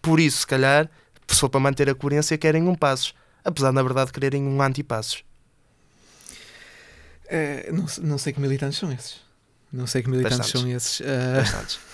Por 0.00 0.18
isso, 0.18 0.40
se 0.40 0.46
calhar, 0.46 0.88
se 1.28 1.38
for 1.40 1.48
para 1.48 1.60
manter 1.60 1.88
a 1.90 1.94
coerência, 1.94 2.36
querem 2.38 2.66
um 2.66 2.74
passos 2.74 3.14
apesar 3.44 3.70
de, 3.70 3.74
na 3.74 3.82
verdade, 3.82 4.12
quererem 4.12 4.42
um 4.42 4.60
antipassos. 4.62 5.24
Eh, 7.28 7.70
não, 7.72 7.86
não 8.02 8.18
sei 8.18 8.32
que 8.32 8.40
militantes 8.40 8.78
são 8.78 8.92
esses. 8.92 9.20
Não 9.72 9.86
sei 9.86 10.02
que 10.02 10.10
militantes 10.10 10.38
Bastantes. 10.38 10.60
são 10.60 10.70
esses. 10.70 11.02
Bastantes. 11.36 11.78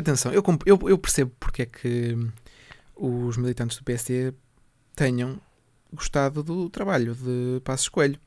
atenção, 0.00 0.32
eu, 0.32 0.42
eu, 0.66 0.78
eu 0.88 0.98
percebo 0.98 1.32
porque 1.40 1.62
é 1.62 1.66
que 1.66 2.16
os 2.96 3.36
militantes 3.36 3.76
do 3.78 3.84
PSD 3.84 4.32
tenham 4.94 5.40
gostado 5.92 6.42
do 6.42 6.68
trabalho 6.68 7.14
de 7.14 7.60
Passos 7.64 7.88
Coelho. 7.88 8.18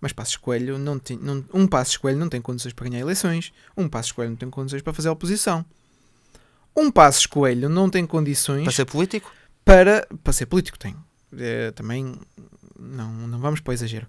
Mas 0.00 0.12
Passos 0.12 0.36
Coelho 0.36 0.78
não 0.78 0.98
tem, 0.98 1.18
não, 1.18 1.44
um 1.52 1.66
Passos 1.66 1.96
Coelho 1.96 2.18
não 2.18 2.28
tem 2.28 2.40
condições 2.40 2.72
para 2.72 2.88
ganhar 2.88 3.00
eleições. 3.00 3.52
Um 3.76 3.88
Passos 3.88 4.12
Coelho 4.12 4.30
não 4.30 4.36
tem 4.36 4.48
condições 4.48 4.80
para 4.82 4.92
fazer 4.92 5.08
oposição. 5.08 5.64
Um 6.76 6.90
Passos 6.90 7.26
Coelho 7.26 7.68
não 7.68 7.90
tem 7.90 8.06
condições 8.06 8.62
Para 8.64 8.72
ser 8.72 8.84
político? 8.84 9.32
para, 9.64 10.06
para 10.22 10.32
ser 10.32 10.46
político 10.46 10.78
tem. 10.78 10.94
Eh, 11.36 11.72
também 11.72 12.14
não, 12.78 13.12
não 13.26 13.38
vamos 13.40 13.60
para 13.60 13.72
o 13.72 13.74
exagero. 13.74 14.06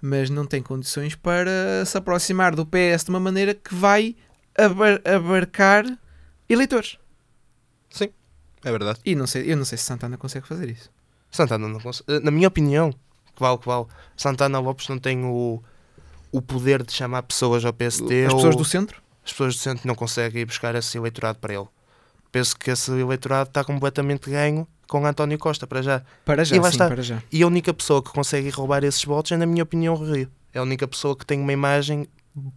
Mas 0.00 0.30
não 0.30 0.46
tem 0.46 0.62
condições 0.62 1.14
para 1.14 1.84
se 1.84 1.96
aproximar 1.98 2.54
do 2.56 2.64
PS 2.64 3.04
de 3.04 3.10
uma 3.10 3.20
maneira 3.20 3.52
que 3.54 3.74
vai 3.74 4.16
abar- 4.56 5.00
abarcar 5.04 5.84
eleitores. 6.48 6.98
É 8.64 8.70
verdade. 8.72 8.98
E 9.04 9.14
não 9.14 9.26
sei, 9.26 9.50
eu 9.52 9.56
não 9.56 9.64
sei 9.64 9.78
se 9.78 9.84
Santana 9.84 10.16
consegue 10.18 10.46
fazer 10.46 10.68
isso. 10.68 10.90
Santana 11.30 11.68
não 11.68 11.78
consegue. 11.78 12.12
eh, 12.12 12.20
Na 12.20 12.30
minha 12.32 12.48
opinião, 12.48 12.90
que 12.92 13.40
vale, 13.40 13.56
que 13.56 13.66
vale, 13.66 13.86
Santana 14.16 14.58
Lopes 14.58 14.88
não 14.88 14.98
tem 14.98 15.24
o, 15.24 15.62
o 16.32 16.42
poder 16.42 16.82
de 16.82 16.92
chamar 16.92 17.22
pessoas 17.22 17.64
ao 17.64 17.72
PSD 17.72 18.26
As 18.26 18.34
pessoas 18.34 18.56
do 18.56 18.64
centro? 18.64 19.00
as 19.24 19.30
pessoas 19.30 19.54
do 19.54 19.60
centro 19.60 19.86
não 19.86 19.94
conseguem 19.94 20.42
ir 20.42 20.44
buscar 20.44 20.74
esse 20.74 20.98
eleitorado 20.98 21.38
para 21.38 21.54
ele. 21.54 21.68
Penso 22.32 22.56
que 22.58 22.68
esse 22.70 22.90
eleitorado 22.90 23.48
está 23.48 23.62
completamente 23.62 24.28
ganho 24.28 24.66
com 24.88 25.06
António 25.06 25.38
Costa, 25.38 25.64
para 25.66 25.80
já. 25.80 26.02
Para 26.24 26.44
já, 26.44 26.56
E 26.56 26.60
sim, 26.62 26.68
está. 26.68 26.88
para 26.88 27.02
já. 27.02 27.22
E 27.30 27.42
a 27.44 27.46
única 27.46 27.72
pessoa 27.72 28.02
que 28.02 28.10
consegue 28.10 28.50
roubar 28.50 28.82
esses 28.82 29.04
votos 29.04 29.30
é, 29.30 29.36
na 29.36 29.46
minha 29.46 29.62
opinião, 29.62 29.94
o 29.94 30.04
Rio. 30.12 30.28
É 30.52 30.58
a 30.58 30.62
única 30.62 30.88
pessoa 30.88 31.14
que 31.14 31.24
tem 31.24 31.38
uma 31.40 31.52
imagem 31.52 32.08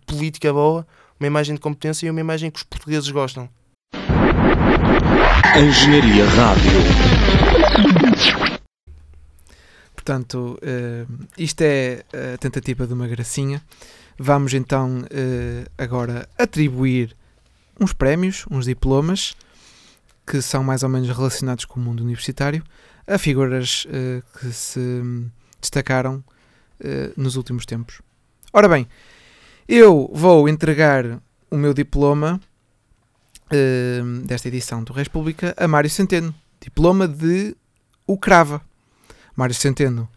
política 0.08 0.52
boa, 0.52 0.88
uma 1.20 1.28
imagem 1.28 1.54
de 1.54 1.62
competência 1.62 2.08
e 2.08 2.10
uma 2.10 2.20
imagem 2.22 2.50
que 2.50 2.58
os 2.58 2.64
portugueses 2.64 3.10
gostam. 3.12 3.48
Engenharia 5.56 6.26
Rádio. 6.26 6.72
Portanto, 9.94 10.58
eh, 10.62 11.06
isto 11.38 11.62
é 11.62 12.04
a 12.34 12.38
tentativa 12.38 12.88
de 12.88 12.94
uma 12.94 13.08
gracinha. 13.08 13.62
Vamos 14.18 14.54
então 14.54 15.04
eh, 15.10 15.66
agora 15.78 16.30
atribuir 16.38 17.16
uns 17.80 17.92
prémios, 17.92 18.46
uns 18.50 18.66
diplomas, 18.66 19.36
que 20.26 20.42
são 20.42 20.64
mais 20.64 20.84
ou 20.84 20.90
menos 20.90 21.10
relacionados 21.10 21.66
com 21.66 21.80
o 21.80 21.84
mundo 21.84 22.02
universitário, 22.02 22.64
a 23.06 23.18
figuras 23.18 23.86
eh, 23.90 24.22
que 24.40 24.52
se 24.54 25.02
destacaram 25.60 26.24
nos 27.16 27.36
últimos 27.36 27.64
tempos. 27.64 28.02
Ora 28.52 28.68
bem, 28.68 28.88
eu 29.68 30.10
vou 30.12 30.50
entregar 30.50 31.22
o 31.52 31.56
meu 31.56 31.76
diploma 31.76 32.42
eh, 33.52 34.02
desta 34.26 34.48
edição 34.48 34.84
do 34.84 34.94
República 34.94 35.54
a 35.58 35.68
Mário 35.68 35.90
Centeno. 35.90 36.34
Diploma 36.60 37.08
de 37.08 37.56
O 38.08 38.18
Crava. 38.18 38.62
Mário 39.36 39.56
Centeno 39.56 40.08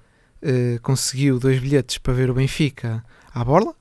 eh, 0.43 0.79
conseguiu 0.83 1.39
dois 1.39 1.59
bilhetes 1.59 1.99
para 1.99 2.13
ver 2.13 2.31
o 2.31 2.35
Benfica 2.35 3.05
à 3.35 3.45
borla, 3.45 3.75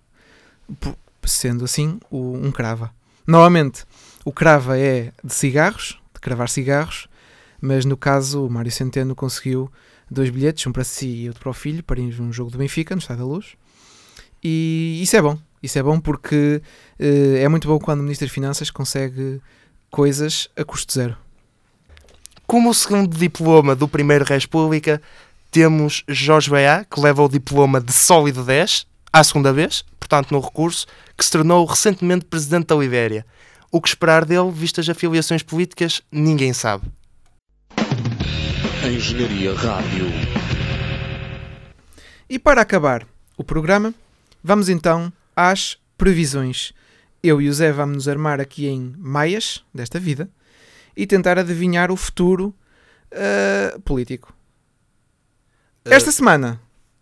sendo 1.24 1.66
assim 1.66 2.00
o- 2.10 2.34
um 2.38 2.52
crava. 2.52 2.92
Novamente, 3.26 3.86
o 4.26 4.32
crava 4.32 4.78
é 4.78 5.12
de 5.24 5.34
cigarros, 5.34 6.00
de 6.14 6.20
cravar 6.20 6.50
cigarros, 6.50 7.08
mas 7.62 7.86
no 7.86 7.96
caso 7.98 8.46
o 8.46 8.50
Mário 8.50 8.72
Centeno 8.72 9.16
conseguiu 9.16 9.72
dois 10.10 10.30
bilhetes, 10.30 10.66
um 10.68 10.72
para 10.72 10.84
si 10.84 11.08
e 11.24 11.28
outro 11.28 11.42
para 11.42 11.50
o 11.50 11.54
filho, 11.54 11.84
para 11.84 12.00
ir 12.00 12.12
ver 12.12 12.22
um 12.22 12.32
jogo 12.32 12.52
do 12.52 12.58
Benfica 12.58 12.96
no 12.96 13.00
Estado 13.00 13.20
da 13.20 13.26
Luz. 13.26 13.56
E 14.44 15.00
isso 15.02 15.16
é 15.16 15.22
bom. 15.22 15.38
Isso 15.64 15.80
é 15.80 15.84
bom 15.84 15.98
porque 15.98 16.62
eh, 17.00 17.42
é 17.42 17.48
muito 17.48 17.70
bom 17.70 17.80
quando 17.80 18.02
o 18.02 18.04
Ministro 18.04 18.28
das 18.28 18.34
Finanças 18.34 18.70
consegue 18.70 19.42
coisas 19.90 20.50
a 20.58 20.66
custo 20.66 20.94
zero. 20.94 21.16
Como 22.46 22.70
o 22.70 22.74
segundo 22.74 23.18
diploma 23.18 23.74
do 23.74 23.88
primeiro 23.88 24.26
República, 24.26 25.02
temos 25.50 26.04
Jorge 26.10 26.50
Beá, 26.50 26.84
que 26.84 27.00
leva 27.00 27.24
o 27.24 27.30
diploma 27.30 27.80
de 27.80 27.94
sólido 27.94 28.44
10, 28.44 28.86
à 29.14 29.24
segunda 29.24 29.54
vez, 29.54 29.86
portanto 29.98 30.32
no 30.32 30.42
recurso, 30.42 30.86
que 31.18 31.24
se 31.24 31.32
tornou 31.32 31.66
recentemente 31.66 32.26
presidente 32.26 32.68
da 32.68 32.76
Libéria. 32.76 33.26
O 33.72 33.80
que 33.80 33.88
esperar 33.88 34.26
dele, 34.26 34.52
vistas 34.52 34.90
as 34.90 34.96
afiliações 34.96 35.42
políticas, 35.42 36.02
ninguém 36.12 36.52
sabe. 36.52 36.86
Engenharia 38.84 39.56
Rádio. 39.56 40.08
E 42.30 42.38
para 42.38 42.62
acabar 42.62 43.08
o 43.38 43.44
programa, 43.44 43.94
vamos 44.44 44.68
então 44.68 45.12
às 45.36 45.78
previsões. 45.98 46.74
Eu 47.22 47.42
e 47.42 47.48
o 47.48 47.54
Zé 47.54 47.72
vamos 47.72 47.96
nos 47.96 48.08
armar 48.08 48.42
aqui 48.42 48.68
em 48.68 48.94
maias 48.98 49.64
desta 49.74 50.00
vida 50.00 50.30
e 50.96 51.08
tentar 51.08 51.38
adivinhar 51.40 51.92
o 51.92 51.96
futuro 51.96 52.54
ah, 53.12 53.80
político. 53.86 54.34
Eh, 55.86 55.94
Esta 55.96 56.12
semana, 56.12 56.60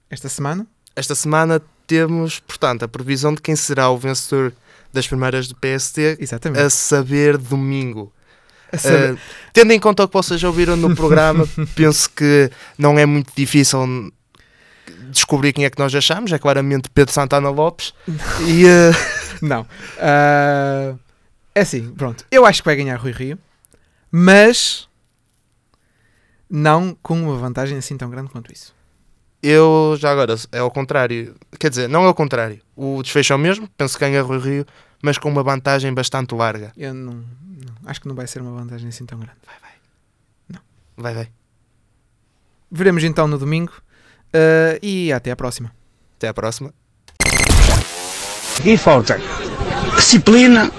esta 0.10 0.30
semana, 0.30 0.68
Esta 0.96 1.16
semana 1.16 1.62
temos, 1.88 2.40
portanto, 2.40 2.84
a 2.84 2.88
previsão 2.88 3.34
de 3.34 3.42
quem 3.42 3.56
será 3.56 3.90
o 3.90 3.98
vencedor 3.98 4.54
das 4.94 5.08
primeiras 5.08 5.48
do 5.48 5.56
PSD, 5.56 6.18
exatamente. 6.20 6.62
a 6.62 6.70
saber 6.70 7.38
domingo. 7.38 8.12
A 8.72 8.78
saber- 8.78 9.14
Uh, 9.14 9.20
tendo 9.54 9.72
em 9.74 9.80
conta 9.80 10.04
o 10.04 10.08
que 10.08 10.14
vocês 10.14 10.40
já 10.40 10.48
ouviram 10.48 10.76
no 10.76 10.96
programa, 10.96 11.48
penso 11.76 12.10
que 12.10 12.50
não 12.78 12.98
é 13.00 13.06
muito 13.06 13.32
difícil 13.36 14.12
descobrir 15.12 15.54
quem 15.54 15.66
é 15.66 15.70
que 15.70 15.78
nós 15.80 15.94
achamos. 15.94 16.32
É 16.32 16.40
claramente 16.40 16.90
Pedro 16.90 17.14
Santana 17.14 17.50
Lopes. 17.50 17.94
E 18.48 18.66
uh, 18.66 19.42
Não. 19.46 19.68
Ah, 20.00 20.96
é 21.54 21.62
assim, 21.62 21.92
pronto. 21.94 22.26
Eu 22.32 22.46
acho 22.46 22.62
que 22.62 22.66
vai 22.66 22.76
ganhar 22.76 22.96
Rui 22.98 23.12
Rio, 23.12 23.38
mas 24.12 24.88
não 26.50 26.96
com 27.02 27.20
uma 27.22 27.36
vantagem 27.38 27.78
assim 27.78 27.98
tão 27.98 28.10
grande 28.10 28.30
quanto 28.30 28.52
isso. 28.52 28.74
eu, 29.42 29.96
já 30.00 30.12
agora, 30.12 30.36
é 30.52 30.60
ao 30.60 30.70
contrário. 30.72 31.36
Quer 31.60 31.70
dizer, 31.70 31.88
não 31.90 32.04
é 32.04 32.08
ao 32.08 32.14
contrário. 32.14 32.62
O 32.76 33.02
desfecho 33.02 33.34
é 33.34 33.36
o 33.36 33.40
mesmo. 33.40 33.68
Penso 33.78 33.98
que 33.98 34.06
ganha 34.06 34.22
Rui 34.22 34.40
Rio, 34.40 34.66
mas 35.02 35.18
com 35.18 35.30
uma 35.30 35.44
vantagem 35.44 35.94
bastante 35.94 36.36
larga. 36.36 36.72
Eu 36.78 36.94
não, 36.94 37.14
não- 37.14 37.26
acho 37.86 38.00
que 38.02 38.08
não 38.08 38.16
vai 38.16 38.28
ser 38.28 38.42
uma 38.42 38.52
vantagem 38.52 38.90
assim 38.90 39.06
tão 39.06 39.18
grande. 39.20 39.38
Vai, 40.98 41.14
vai. 41.16 41.30
Veremos 42.70 43.04
então 43.04 43.28
no 43.28 43.38
domingo 43.40 43.74
ah, 44.34 44.78
e 44.82 45.12
até 45.12 45.32
à 45.32 45.36
próxima. 45.36 45.72
Até 46.18 46.28
à 46.28 46.34
próxima. 46.34 46.74
Aqui 48.60 48.78
falta 48.78 49.20
disciplina, 50.02 50.70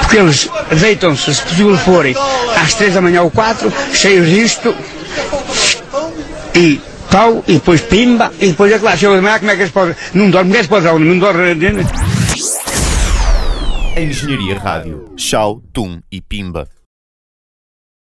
porque 0.00 0.16
eles 0.16 0.50
deitam-se, 0.80 1.34
se 1.34 1.42
possível 1.42 1.76
forem, 1.78 2.14
às 2.56 2.74
três 2.74 2.94
da 2.94 3.00
manhã 3.00 3.22
ou 3.22 3.30
quatro, 3.30 3.72
cheios 3.92 4.28
disto, 4.28 4.74
e 6.54 6.80
pau, 7.10 7.44
e 7.46 7.54
depois 7.54 7.80
pimba, 7.82 8.32
e 8.40 8.48
depois 8.48 8.72
é 8.72 8.78
claro, 8.78 8.98
chega 8.98 9.16
de 9.16 9.20
manhã, 9.20 9.38
como 9.38 9.50
é 9.50 9.56
que 9.56 9.62
eles 9.62 9.72
podem, 9.72 9.94
não 10.14 10.30
dormem, 10.30 10.52
como 10.52 10.54
é 10.54 10.66
que 10.66 10.74
eles 10.74 10.84
podem, 10.84 11.04
não 11.04 11.18
dormem, 11.18 11.86
Engenharia 13.96 14.58
Rádio. 14.58 15.14
Chau, 15.16 15.62
Tum 15.72 16.00
e 16.12 16.20
Pimba. 16.20 16.68